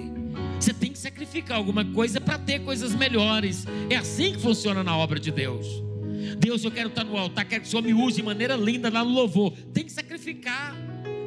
[0.60, 3.66] Você tem que sacrificar alguma coisa para ter coisas melhores.
[3.90, 5.91] É assim que funciona na obra de Deus.
[6.38, 8.90] Deus, eu quero estar no altar, quero que o Senhor me use de maneira linda
[8.90, 9.54] lá no louvor.
[9.74, 10.76] Tem que sacrificar.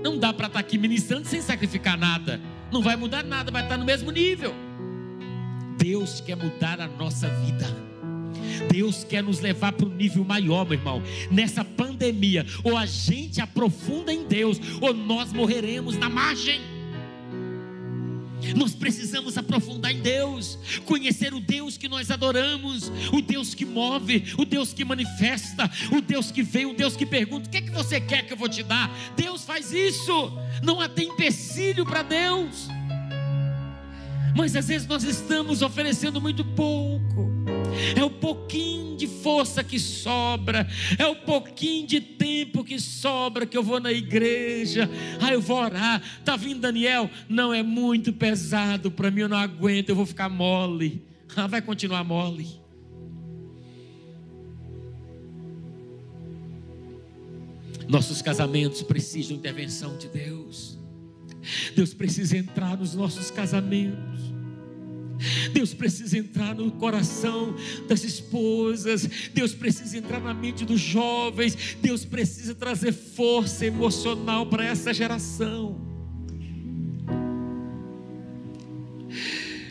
[0.03, 2.41] Não dá para estar aqui ministrando sem sacrificar nada.
[2.73, 4.55] Não vai mudar nada, vai estar no mesmo nível.
[5.79, 7.67] Deus quer mudar a nossa vida.
[8.71, 11.03] Deus quer nos levar para um nível maior, meu irmão.
[11.31, 16.74] Nessa pandemia, ou a gente aprofunda em Deus, ou nós morreremos na margem.
[18.57, 24.35] Nós precisamos aprofundar em Deus, conhecer o Deus que nós adoramos, o Deus que move,
[24.39, 27.63] o Deus que manifesta, o Deus que vem, o Deus que pergunta: o que é
[27.63, 28.91] que você quer que eu vou te dar?
[29.17, 30.33] Deus faz isso,
[30.63, 32.69] não há empecilho para Deus.
[34.37, 37.44] Mas às vezes nós estamos oferecendo muito pouco.
[37.97, 40.67] É o pouquinho de força que sobra,
[40.99, 44.89] é o pouquinho de tempo que sobra que eu vou na igreja.
[45.21, 46.03] Ah, eu vou orar.
[46.25, 47.11] Tá vindo Daniel?
[47.29, 51.03] Não é muito pesado para mim, eu não aguento, eu vou ficar mole.
[51.37, 52.63] Ah, vai continuar mole.
[57.89, 60.79] Nossos casamentos precisam de intervenção de Deus.
[61.77, 64.34] Deus precisa entrar nos nossos casamentos.
[65.53, 67.55] Deus precisa entrar no coração
[67.89, 74.65] das esposas, Deus precisa entrar na mente dos jovens, Deus precisa trazer força emocional para
[74.65, 75.81] essa geração.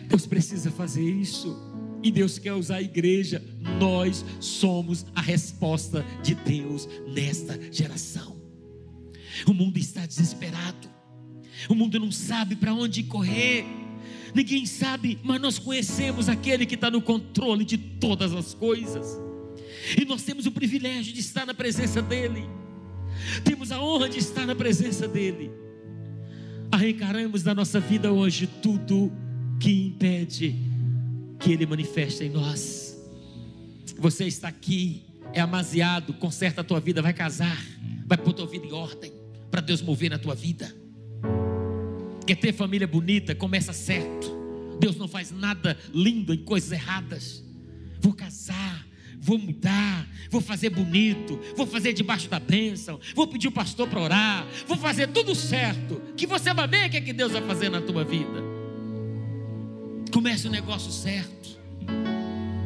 [0.07, 1.73] Deus precisa fazer isso.
[2.03, 3.41] E Deus quer usar a igreja.
[3.79, 8.35] Nós somos a resposta de Deus nesta geração.
[9.47, 10.89] O mundo está desesperado.
[11.69, 13.65] O mundo não sabe para onde correr.
[14.33, 19.19] Ninguém sabe, mas nós conhecemos aquele que está no controle de todas as coisas.
[19.97, 22.43] E nós temos o privilégio de estar na presença dEle.
[23.43, 25.51] Temos a honra de estar na presença dEle.
[26.71, 29.11] arrancaremos da nossa vida hoje tudo
[29.59, 30.55] que impede
[31.39, 32.97] que Ele manifeste em nós.
[33.99, 35.03] Você está aqui,
[35.33, 37.63] é amaziado, conserta a tua vida, vai casar,
[38.07, 39.13] vai pôr tua vida em ordem,
[39.51, 40.73] para Deus mover na tua vida.
[42.25, 44.31] Quer ter família bonita, começa certo.
[44.79, 47.43] Deus não faz nada lindo em coisas erradas.
[47.99, 48.85] Vou casar,
[49.19, 54.01] vou mudar, vou fazer bonito, vou fazer debaixo da bênção, vou pedir o pastor para
[54.01, 56.01] orar, vou fazer tudo certo.
[56.15, 58.43] Que você vai ver o que, é que Deus vai fazer na tua vida.
[60.11, 61.57] Comece o negócio certo,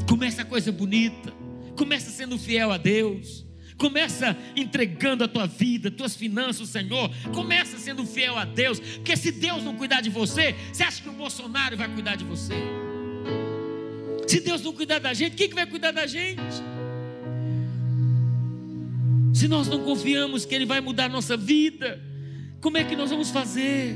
[0.08, 1.34] comece a coisa bonita,
[1.76, 3.47] comece sendo fiel a Deus.
[3.78, 7.12] Começa entregando a tua vida, tuas finanças, Senhor.
[7.34, 8.80] Começa sendo fiel a Deus.
[8.80, 12.24] Porque se Deus não cuidar de você, você acha que o Bolsonaro vai cuidar de
[12.24, 12.56] você?
[14.28, 16.42] Se Deus não cuidar da gente, quem que vai cuidar da gente?
[19.34, 22.02] Se nós não confiamos que Ele vai mudar a nossa vida,
[22.60, 23.96] como é que nós vamos fazer?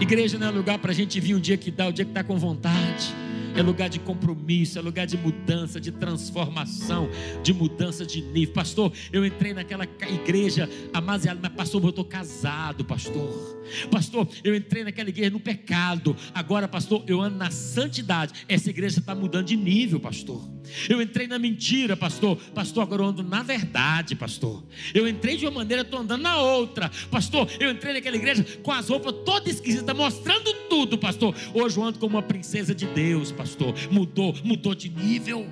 [0.00, 2.04] Igreja não é lugar para a gente vir um dia que dá, o um dia
[2.04, 3.21] que está com vontade
[3.54, 7.08] é lugar de compromisso, é lugar de mudança, de transformação,
[7.42, 8.54] de mudança de nível.
[8.54, 13.62] Pastor, eu entrei naquela igreja amaziada, mas pastor, eu estou casado, pastor.
[13.90, 16.16] Pastor, eu entrei naquela igreja no pecado.
[16.34, 18.44] Agora, pastor, eu ando na santidade.
[18.48, 20.50] Essa igreja está mudando de nível, pastor.
[20.88, 22.36] Eu entrei na mentira, pastor.
[22.54, 24.62] Pastor, agora eu ando na verdade, pastor.
[24.94, 26.90] Eu entrei de uma maneira, estou andando na outra.
[27.10, 31.34] Pastor, eu entrei naquela igreja com as roupas todas esquisitas, mostrando tudo, pastor.
[31.54, 33.41] Hoje eu ando como uma princesa de Deus, pastor.
[33.90, 35.46] Mudou, mudou de nível.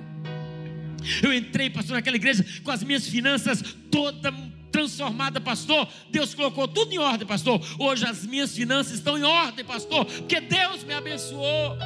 [1.21, 4.33] Eu entrei, pastor, naquela igreja com as minhas finanças todas
[4.71, 5.87] transformada, pastor.
[6.09, 7.61] Deus colocou tudo em ordem, pastor.
[7.77, 11.77] Hoje as minhas finanças estão em ordem, pastor, porque Deus me abençoou.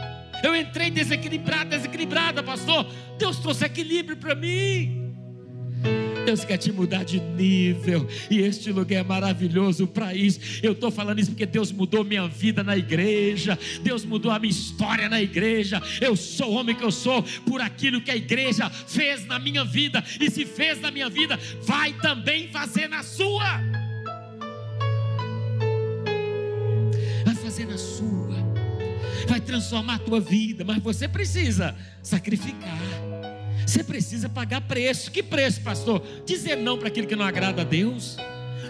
[0.43, 2.86] Eu entrei desequilibrada, desequilibrada, pastor.
[3.18, 5.05] Deus trouxe equilíbrio para mim.
[6.25, 10.59] Deus quer te mudar de nível, e este lugar é maravilhoso para isso.
[10.61, 14.51] Eu estou falando isso porque Deus mudou minha vida na igreja, Deus mudou a minha
[14.51, 15.81] história na igreja.
[16.01, 19.63] Eu sou o homem que eu sou por aquilo que a igreja fez na minha
[19.63, 23.61] vida, e se fez na minha vida, vai também fazer na sua.
[27.23, 28.36] Vai fazer na sua,
[29.27, 33.14] vai transformar a tua vida, mas você precisa sacrificar.
[33.66, 35.11] Você precisa pagar preço.
[35.11, 36.01] Que preço, pastor?
[36.26, 38.18] Dizer não para aquilo que não agrada a Deus,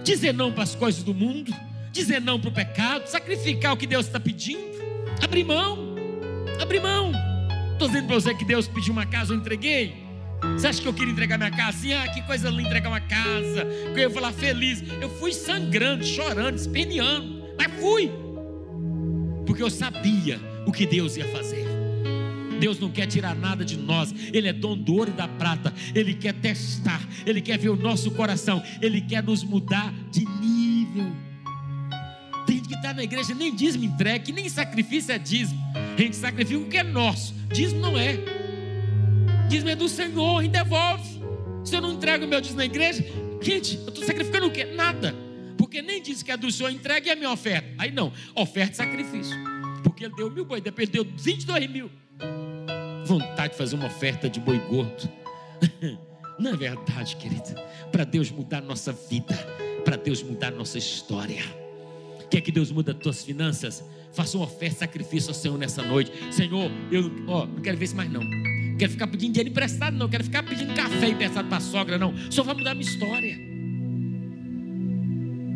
[0.03, 1.53] dizer não para as coisas do mundo,
[1.91, 4.63] dizer não para o pecado, sacrificar o que Deus está pedindo,
[5.21, 5.95] abrir mão,
[6.61, 7.11] abrir mão.
[7.73, 10.05] Estou dizendo para você que Deus pediu uma casa, eu entreguei.
[10.53, 11.93] Você acha que eu queria entregar minha casa assim?
[11.93, 13.65] Ah, que coisa linda entregar uma casa.
[13.93, 14.83] Que eu ia falar feliz.
[15.01, 17.43] Eu fui sangrando, chorando, esperneando.
[17.57, 18.11] Mas fui.
[19.45, 21.74] Porque eu sabia o que Deus ia fazer.
[22.65, 25.71] Deus não quer tirar nada de nós, Ele é dono do ouro e da prata,
[25.93, 31.15] Ele quer testar, Ele quer ver o nosso coração, Ele quer nos mudar de nível.
[32.47, 35.61] Tem gente que está na igreja, nem dízimo entregue, nem sacrifício é dízimo.
[35.95, 38.17] A gente sacrifica o que é nosso, dízimo não é.
[39.47, 41.21] Dízimo é do Senhor e devolve.
[41.63, 43.05] Se eu não entrego o meu dízimo na igreja,
[43.43, 44.65] gente, eu estou sacrificando o quê?
[44.65, 45.13] Nada.
[45.55, 47.67] Porque nem diz que é do Senhor, entregue a minha oferta.
[47.77, 49.37] Aí não, oferta e sacrifício.
[49.83, 51.91] Porque ele deu mil boi, depois deu 22 mil
[53.05, 55.09] vontade de fazer uma oferta de boi gordo.
[56.37, 57.55] Não é verdade, querida?
[57.91, 59.35] Para Deus mudar nossa vida,
[59.85, 61.43] para Deus mudar nossa história.
[62.29, 63.83] Quer que Deus mude as tuas finanças?
[64.11, 66.11] Faça uma oferta, sacrifício ao Senhor nessa noite.
[66.33, 68.21] Senhor, eu ó, não quero ver isso mais não.
[68.21, 70.09] Não quero ficar pedindo dinheiro emprestado, não.
[70.09, 72.13] Quero ficar pedindo café emprestado para a sogra, não.
[72.29, 73.37] Só vai mudar a minha história.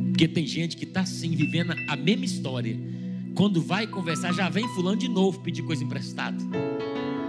[0.10, 2.78] Porque tem gente que está assim, vivendo a mesma história.
[3.36, 6.38] Quando vai conversar, já vem fulano de novo pedir coisa emprestada.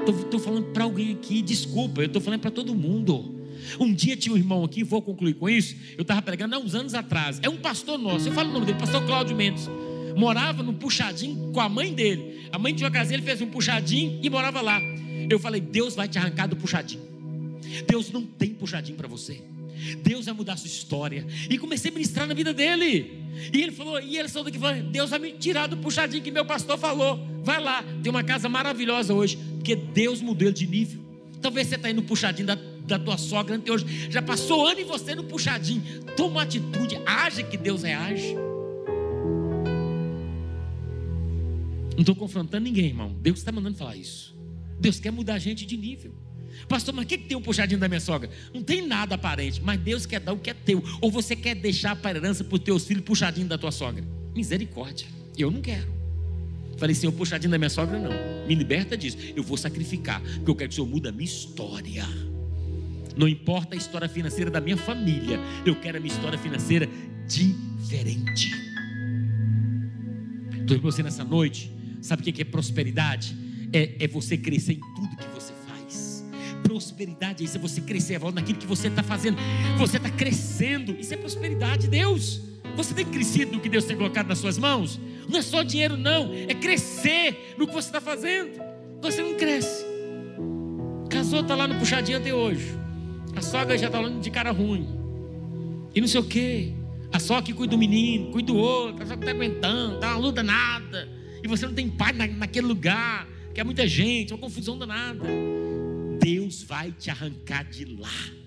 [0.07, 3.41] Estou falando para alguém aqui, desculpa, eu estou falando para todo mundo.
[3.79, 5.77] Um dia tinha um irmão aqui, vou concluir com isso.
[5.97, 7.39] Eu estava pregando há uns anos atrás.
[7.43, 9.69] É um pastor nosso, eu falo o nome dele, pastor Cláudio Mendes.
[10.17, 12.49] Morava no puxadinho com a mãe dele.
[12.53, 14.81] A mãe tinha uma casa, ele fez um puxadinho e morava lá.
[15.29, 17.03] Eu falei: Deus vai te arrancar do puxadinho.
[17.87, 19.41] Deus não tem puxadinho para você.
[20.03, 21.27] Deus vai mudar a sua história.
[21.49, 23.19] E comecei a ministrar na vida dele.
[23.53, 26.31] E ele falou, e ele saiu daqui falando: Deus vai me tirar do puxadinho que
[26.31, 27.30] meu pastor falou.
[27.43, 31.01] Vai lá, tem uma casa maravilhosa hoje, porque Deus mudou ele de nível.
[31.41, 34.11] Talvez você está indo puxadinho da, da tua sogra até hoje.
[34.11, 35.83] Já passou ano e você no puxadinho.
[36.17, 38.35] Toma uma atitude, age que Deus reage.
[41.95, 43.15] Não estou confrontando ninguém, irmão.
[43.21, 44.37] Deus está mandando falar isso.
[44.79, 46.15] Deus quer mudar a gente de nível.
[46.69, 48.31] Pastor, mas o que, que tem um puxadinho da minha sogra?
[48.53, 50.83] Não tem nada aparente, mas Deus quer dar o que é teu.
[51.01, 54.05] Ou você quer deixar para herança para os teus filhos puxadinho da tua sogra?
[54.35, 55.07] Misericórdia.
[55.37, 56.00] Eu não quero.
[56.81, 58.47] Falei, Senhor, puxadinho da minha sogra, não.
[58.47, 59.19] Me liberta disso.
[59.37, 62.09] Eu vou sacrificar, porque eu quero que o Senhor mude a minha história.
[63.15, 66.89] Não importa a história financeira da minha família, eu quero a minha história financeira
[67.29, 68.51] diferente.
[70.53, 71.71] Estou para você nessa noite.
[72.01, 73.37] Sabe o que é prosperidade?
[73.75, 76.25] É, é você crescer em tudo que você faz.
[76.63, 79.37] Prosperidade é isso, é você crescer, é naquilo que você está fazendo.
[79.77, 80.93] Você está crescendo.
[80.99, 82.50] Isso é prosperidade, Deus.
[82.81, 84.99] Você tem crescido no que Deus tem colocado nas suas mãos?
[85.29, 86.33] Não é só dinheiro, não.
[86.49, 88.59] É crescer no que você está fazendo.
[89.03, 89.85] Você não cresce.
[91.11, 92.75] Casou, está lá no puxadinho até hoje.
[93.37, 94.89] A sogra já está lá de cara ruim.
[95.95, 96.73] E não sei o quê.
[97.13, 99.03] A sogra que cuida do menino, cuida do outro.
[99.03, 101.07] A sogra está aguentando, dá uma luta nada.
[101.45, 103.29] E você não tem paz na, naquele lugar.
[103.53, 105.27] Que é muita gente, uma confusão danada.
[106.19, 108.40] Deus vai te arrancar de lá.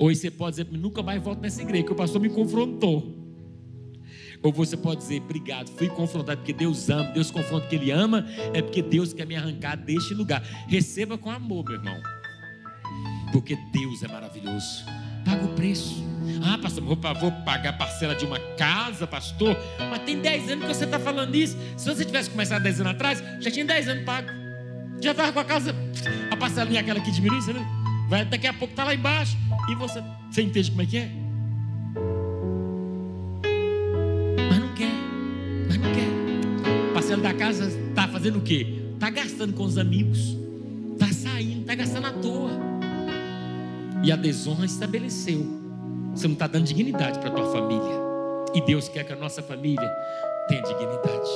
[0.00, 3.14] Ou você pode dizer, nunca mais volto nessa igreja, que o pastor me confrontou.
[4.42, 8.26] Ou você pode dizer, obrigado, fui confrontado porque Deus ama, Deus confronta porque Ele ama,
[8.54, 10.42] é porque Deus quer me arrancar deste lugar.
[10.66, 12.00] Receba com amor, meu irmão.
[13.30, 14.86] Porque Deus é maravilhoso.
[15.22, 16.02] Paga o preço.
[16.42, 19.54] Ah, pastor, vou, pagar a parcela de uma casa, pastor.
[19.90, 21.58] Mas tem 10 anos que você está falando isso.
[21.76, 24.30] Se você tivesse começado 10 anos atrás, já tinha 10 anos pago.
[25.02, 25.74] Já estava com a casa,
[26.30, 27.79] a parcelinha aquela que diminui, você não?
[28.10, 29.36] Vai, daqui a pouco está lá embaixo.
[29.68, 31.10] E você, você entende como é que é?
[34.48, 34.90] Mas não quer.
[35.68, 36.90] Mas não quer.
[36.90, 38.82] O parceiro da casa está fazendo o quê?
[38.94, 40.36] Está gastando com os amigos.
[40.94, 42.50] Está saindo, está gastando à toa.
[44.02, 45.46] E a desonra estabeleceu.
[46.12, 48.00] Você não está dando dignidade para a tua família.
[48.52, 49.88] E Deus quer que a nossa família
[50.48, 51.30] tenha dignidade.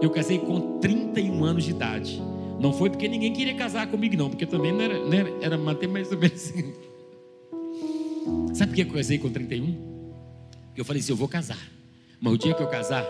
[0.00, 2.22] Eu casei com 31 anos de idade.
[2.60, 5.58] Não foi porque ninguém queria casar comigo, não, porque também não era, não era, era
[5.58, 6.74] manter mais ou menos assim.
[8.52, 9.72] Sabe por que eu casei com 31?
[10.66, 11.58] Porque eu falei assim: eu vou casar.
[12.20, 13.02] Mas o dia que eu casar,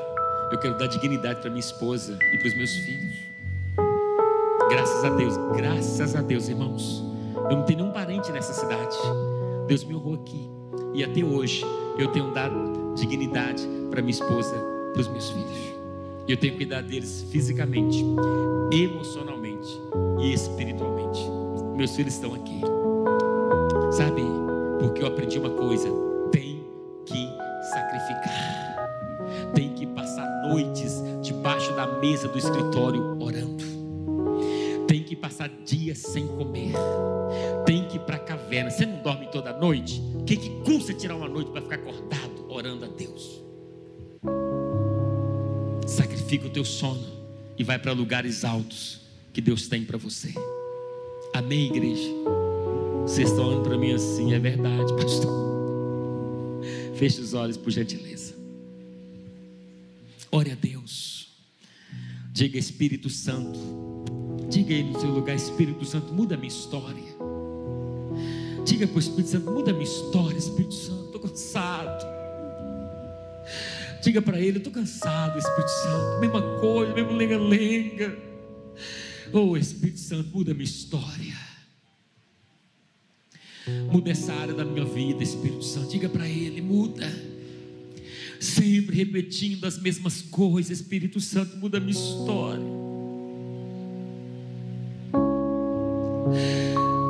[0.52, 3.14] eu quero dar dignidade para minha esposa e para os meus filhos.
[4.70, 7.02] Graças a Deus, graças a Deus, irmãos.
[7.50, 8.96] Eu não tenho nenhum parente nessa cidade.
[9.66, 10.48] Deus me honrou aqui.
[10.94, 11.64] E até hoje
[11.98, 14.54] eu tenho dado dignidade para minha esposa,
[14.92, 15.69] para os meus filhos.
[16.30, 18.04] E eu tenho que cuidar deles fisicamente,
[18.72, 19.68] emocionalmente
[20.20, 21.20] e espiritualmente.
[21.76, 22.60] Meus filhos estão aqui.
[23.90, 24.22] Sabe?
[24.78, 25.88] Porque eu aprendi uma coisa:
[26.30, 26.64] tem
[27.04, 27.28] que
[27.72, 28.76] sacrificar.
[29.56, 33.64] Tem que passar noites debaixo da mesa do escritório orando.
[34.86, 36.74] Tem que passar dias sem comer.
[37.66, 38.70] Tem que ir para a caverna.
[38.70, 40.00] Você não dorme toda noite?
[40.14, 43.49] O que, que custa tirar uma noite para ficar acordado orando a Deus?
[46.30, 47.04] Sacrifica o teu sono
[47.58, 49.00] e vai para lugares altos
[49.32, 50.32] que Deus tem para você.
[51.34, 52.08] Amém, igreja?
[53.02, 55.32] Vocês estão olhando para mim assim, é verdade, pastor.
[56.94, 58.32] Feche os olhos, por gentileza.
[60.30, 61.30] Ore a Deus.
[62.32, 63.58] Diga, Espírito Santo.
[64.48, 67.16] Diga aí no seu lugar, Espírito Santo, muda a minha história.
[68.64, 71.69] Diga para o Espírito Santo, muda a minha história, Espírito Santo, estou cansado.
[74.10, 78.18] Diga para ele, estou cansado, Espírito Santo, mesma coisa, mesmo lenga-lenga.
[79.32, 81.38] Oh, Espírito Santo, muda a minha história.
[83.92, 85.92] Muda essa área da minha vida, Espírito Santo.
[85.92, 87.06] Diga para Ele, muda.
[88.40, 92.64] Sempre repetindo as mesmas coisas, Espírito Santo, muda a minha história.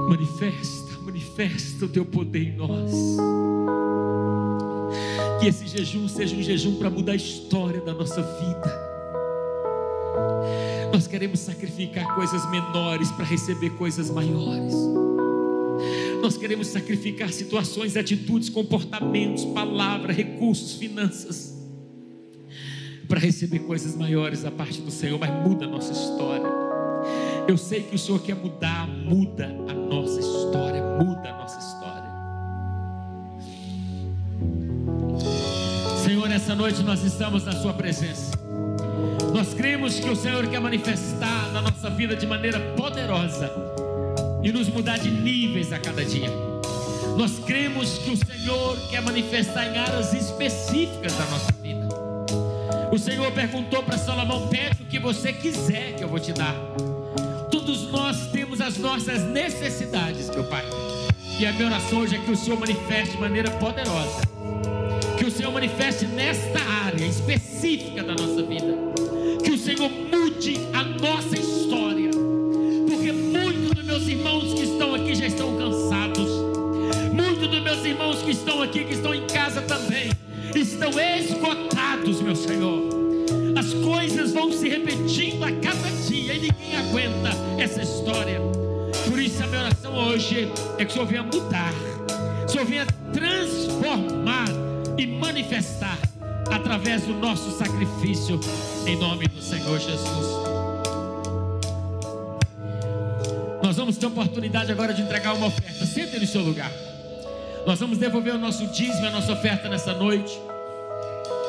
[0.07, 2.93] Manifesta, manifesta o teu poder em nós.
[5.41, 8.91] Que esse jejum seja um jejum para mudar a história da nossa vida.
[10.93, 14.75] Nós queremos sacrificar coisas menores para receber coisas maiores.
[16.21, 21.57] Nós queremos sacrificar situações, atitudes, comportamentos, palavras, recursos, finanças,
[23.09, 26.47] para receber coisas maiores da parte do Senhor, mas muda a nossa história.
[27.49, 31.70] Eu sei que o Senhor quer mudar, muda a nossa história, muda a nossa história.
[36.41, 38.33] Senhor, essa noite nós estamos na Sua presença.
[39.35, 43.51] Nós cremos que o Senhor quer manifestar na nossa vida de maneira poderosa
[44.43, 46.31] e nos mudar de níveis a cada dia.
[47.17, 51.89] Nós cremos que o Senhor quer manifestar em áreas específicas da nossa vida.
[52.91, 56.55] O Senhor perguntou para Salomão: pede o que você quiser que eu vou te dar.
[57.51, 60.65] Todos nós temos as nossas necessidades, meu Pai.
[61.39, 64.30] E a minha oração hoje é que o Senhor manifeste de maneira poderosa.
[65.41, 68.77] Que Senhor manifeste nesta área específica da nossa vida.
[69.43, 72.11] Que o Senhor mude a nossa história
[73.87, 76.29] meus irmãos que estão aqui já estão cansados.
[77.15, 80.11] Muitos dos meus irmãos que estão aqui, que estão em casa também,
[80.55, 82.91] estão esgotados, meu Senhor.
[83.59, 88.43] As coisas vão se repetindo a cada dia e ninguém aguenta essa história.
[89.09, 91.73] Por isso a minha oração hoje é que o Senhor venha mudar,
[92.47, 94.60] o Senhor venha transformar
[95.01, 95.99] e manifestar
[96.51, 98.39] através do nosso sacrifício,
[98.87, 100.27] em nome do Senhor Jesus.
[103.63, 105.87] Nós vamos ter a oportunidade agora de entregar uma oferta.
[105.87, 106.71] Senta no seu lugar.
[107.67, 110.39] Nós vamos devolver o nosso dízimo, a nossa oferta nessa noite.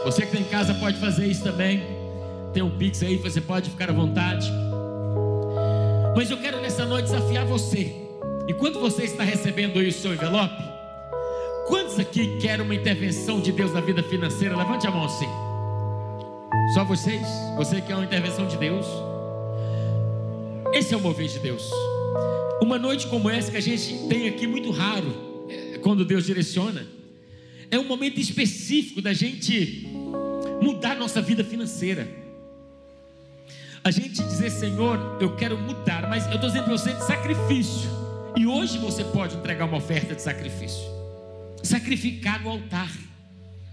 [0.06, 1.84] Você que está em casa pode fazer isso também.
[2.54, 4.50] Tem um Pix aí, você pode ficar à vontade.
[6.16, 7.94] Mas eu quero nessa noite desafiar você.
[8.48, 10.71] Enquanto você está recebendo aí o seu envelope,
[11.72, 14.58] quantos aqui querem uma intervenção de Deus na vida financeira?
[14.58, 15.30] Levante a mão assim.
[16.74, 17.26] Só vocês?
[17.56, 18.86] Você quer uma intervenção de Deus?
[20.74, 21.72] Esse é o mover de Deus.
[22.62, 26.86] Uma noite como essa que a gente tem aqui, muito raro, é, quando Deus direciona,
[27.72, 29.88] é um momento específico da gente
[30.62, 32.06] mudar nossa vida financeira.
[33.82, 37.90] A gente dizer, Senhor, eu quero mudar, mas eu estou dizendo para você de sacrifício.
[38.36, 41.01] E hoje você pode entregar uma oferta de sacrifício.
[41.64, 42.92] Sacrificar no altar.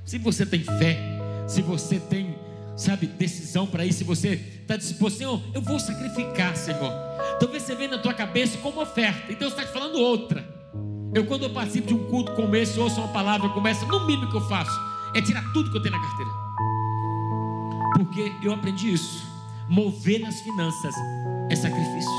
[0.04, 0.98] Se você tem fé,
[1.46, 2.34] se você tem,
[2.76, 6.92] sabe, decisão para isso, se você está disposto, Senhor, eu vou sacrificar, Senhor.
[7.38, 10.46] Talvez você venha na tua cabeça como oferta, e Deus está te falando outra.
[11.14, 14.06] Eu, quando eu participo de um culto como esse, ouço uma palavra como essa, no
[14.06, 16.30] mínimo que eu faço é tirar tudo que eu tenho na carteira.
[17.94, 19.26] Porque eu aprendi isso.
[19.68, 20.94] Mover nas finanças
[21.50, 22.10] é sacrifício.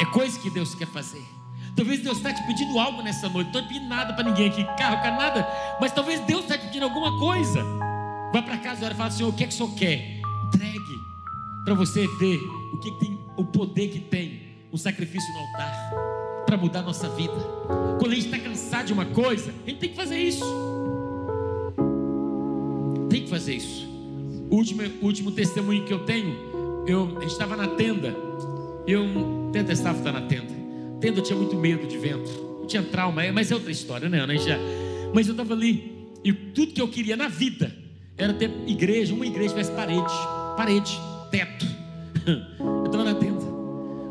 [0.00, 1.35] É coisa que Deus quer fazer.
[1.76, 3.52] Talvez Deus está te pedindo algo nessa noite.
[3.52, 5.46] Não estou pedindo nada para ninguém aqui, carro, carro, nada.
[5.78, 7.62] Mas talvez Deus está te pedindo alguma coisa.
[8.32, 10.20] Vai para casa e fala, Senhor, o que é que o Senhor quer?
[10.48, 11.00] Entregue
[11.66, 12.38] para você ver
[12.72, 14.40] o que tem, o poder que tem
[14.72, 15.92] um sacrifício no altar
[16.46, 17.34] para mudar a nossa vida.
[17.98, 20.44] Quando a gente está cansado de uma coisa, a gente tem que fazer isso.
[23.10, 23.86] Tem que fazer isso.
[24.50, 28.16] O último, o último testemunho que eu tenho, eu, a gente estava na tenda.
[28.86, 30.55] Eu detestava estar na tenda.
[31.14, 32.64] Eu tinha muito medo de vento.
[32.66, 34.34] Tinha trauma, é, mas é outra história, né, Ana?
[35.14, 36.08] Mas eu estava ali.
[36.24, 37.72] E tudo que eu queria na vida
[38.18, 40.12] era ter igreja, uma igreja tivesse parede,
[40.56, 41.00] parede,
[41.30, 41.66] teto.
[42.58, 43.44] Eu estava na tenda.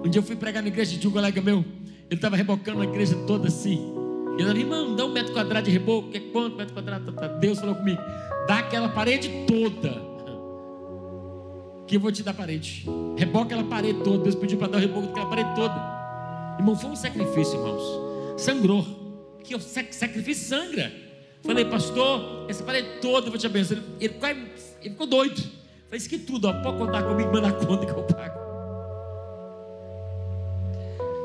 [0.05, 1.65] Um dia eu fui pregar na igreja de um colega meu.
[2.09, 3.79] Ele estava rebocando a igreja toda assim.
[4.37, 6.09] E eu falei, irmão, dá um metro quadrado de reboco.
[6.09, 7.11] Que é quanto metro quadrado?
[7.11, 7.37] Tá, tá.
[7.39, 7.99] Deus falou comigo:
[8.47, 9.89] dá aquela parede toda.
[11.87, 12.85] Que eu vou te dar parede.
[13.17, 14.23] Reboca aquela parede toda.
[14.23, 15.94] Deus pediu para dar o reboco daquela parede toda.
[16.57, 18.41] Irmão, foi um sacrifício, irmãos.
[18.41, 18.85] Sangrou.
[19.43, 20.91] Que o sacrifício sangra.
[21.43, 23.79] Falei, pastor, essa parede toda eu vou te abençoar.
[23.99, 24.39] Ele, ele,
[24.81, 25.39] ele ficou doido.
[25.85, 28.39] Falei, isso que tudo, ó, pode contar comigo, manda a conta que eu pago.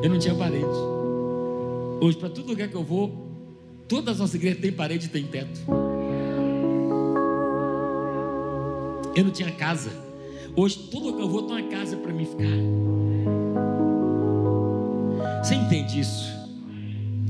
[0.03, 0.64] Eu não tinha parede.
[2.03, 3.31] Hoje, para todo lugar que eu vou,
[3.89, 5.61] todas as nossas igrejas têm parede e têm teto.
[9.14, 9.91] Eu não tinha casa.
[10.55, 13.50] Hoje, lugar que eu vou, tem uma casa para mim ficar.
[15.43, 16.30] Você entende isso?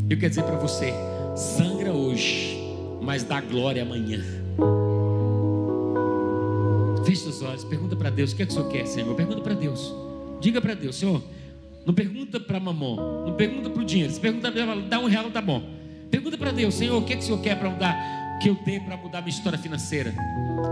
[0.08, 0.92] Eu quero dizer para você:
[1.36, 2.58] sangra hoje,
[3.00, 4.20] mas dá glória amanhã.
[7.04, 9.14] Feche os olhos, pergunta para Deus: o que é que o Senhor quer, Senhor?
[9.14, 9.94] Pergunta para Deus.
[10.40, 11.22] Diga para Deus: Senhor,
[11.86, 14.12] não pergunta para mamão, não pergunta para o dinheiro.
[14.12, 15.62] Se pergunta para dá um real, tá bom.
[16.10, 18.38] Pergunta para Deus: Senhor, o que é que o Senhor quer para mudar?
[18.42, 20.12] Que eu dê para mudar minha história financeira,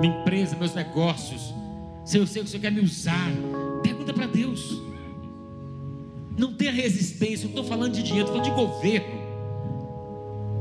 [0.00, 1.54] minha empresa, meus negócios.
[2.04, 3.30] Se eu sei que o Senhor quer me usar,
[3.82, 4.87] pergunta para Deus.
[6.38, 9.18] Não tenha resistência, não estou falando de dinheiro, estou falando de governo.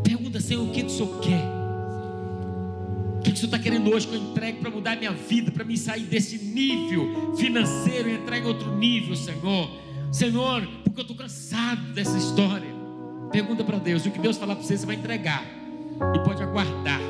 [0.03, 1.43] Pergunta, Senhor, o que, o Senhor quer?
[3.17, 5.51] O que, que o Senhor está querendo hoje que eu entregue para mudar minha vida,
[5.51, 9.69] para me sair desse nível financeiro e entrar em outro nível, Senhor?
[10.11, 12.75] Senhor, porque eu estou cansado dessa história.
[13.31, 15.45] Pergunta para Deus, o que Deus falar para você, você vai entregar.
[16.15, 17.01] E pode aguardar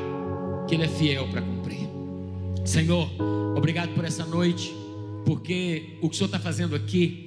[0.68, 1.88] que Ele é fiel para cumprir.
[2.66, 3.10] Senhor,
[3.56, 4.76] obrigado por essa noite,
[5.26, 7.27] porque o que o Senhor está fazendo aqui,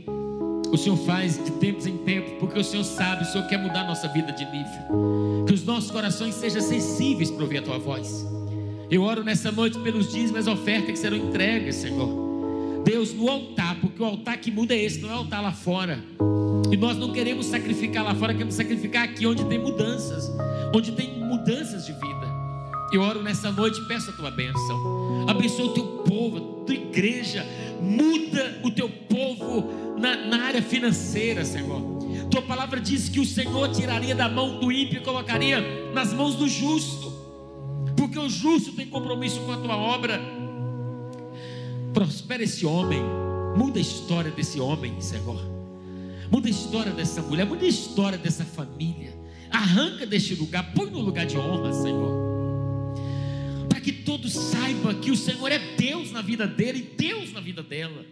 [0.73, 3.85] o Senhor faz de tempos em tempos, porque o Senhor sabe, o Senhor quer mudar
[3.85, 5.45] nossa vida de nível.
[5.47, 8.25] Que os nossos corações sejam sensíveis para ouvir a tua voz.
[8.91, 12.83] Eu oro nessa noite pelos dias, as ofertas que serão entregues, Senhor.
[12.85, 15.53] Deus no altar, porque o altar que muda é esse, não é o altar lá
[15.53, 16.03] fora.
[16.71, 20.31] E nós não queremos sacrificar lá fora, queremos sacrificar aqui onde tem mudanças,
[20.75, 22.31] onde tem mudanças de vida.
[22.93, 25.27] Eu oro nessa noite, peço a tua bênção.
[25.29, 27.47] Abençoa o teu povo, a tua igreja.
[27.81, 31.81] Muda o teu povo na, na área financeira, Senhor.
[32.31, 35.61] Tua palavra diz que o Senhor tiraria da mão do ímpio e colocaria
[35.93, 37.13] nas mãos do justo.
[37.97, 40.21] Porque o justo tem compromisso com a tua obra.
[41.93, 43.03] Prospera esse homem.
[43.57, 45.41] Muda a história desse homem, Senhor.
[46.31, 47.47] Muda a história dessa mulher.
[47.47, 49.19] Muda a história dessa família.
[49.51, 50.73] Arranca deste lugar.
[50.73, 52.31] Põe no lugar de honra, Senhor
[53.81, 57.41] para que todos saibam que o Senhor é Deus na vida dele e Deus na
[57.41, 58.05] vida dela.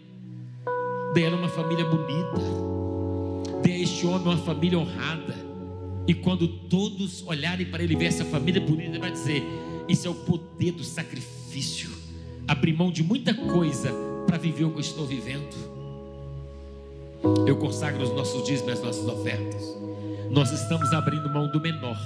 [1.14, 2.40] Dê ela uma família bonita,
[3.62, 5.34] dê a este homem uma família honrada.
[6.06, 9.42] E quando todos olharem para ele ver essa família bonita, ele vai dizer:
[9.88, 11.90] Isso é o poder do sacrifício.
[12.46, 13.92] Abrir mão de muita coisa
[14.26, 15.54] para viver o que eu estou vivendo.
[17.46, 19.62] Eu consagro os nossos dízimos e as nossas ofertas.
[20.30, 21.98] Nós estamos abrindo mão do menor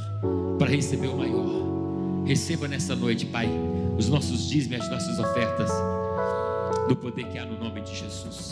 [0.59, 2.25] para receber o maior.
[2.25, 3.49] Receba nessa noite, Pai,
[3.99, 5.71] os nossos dízimos e as nossas ofertas,
[6.89, 8.52] no poder que há no nome de Jesus.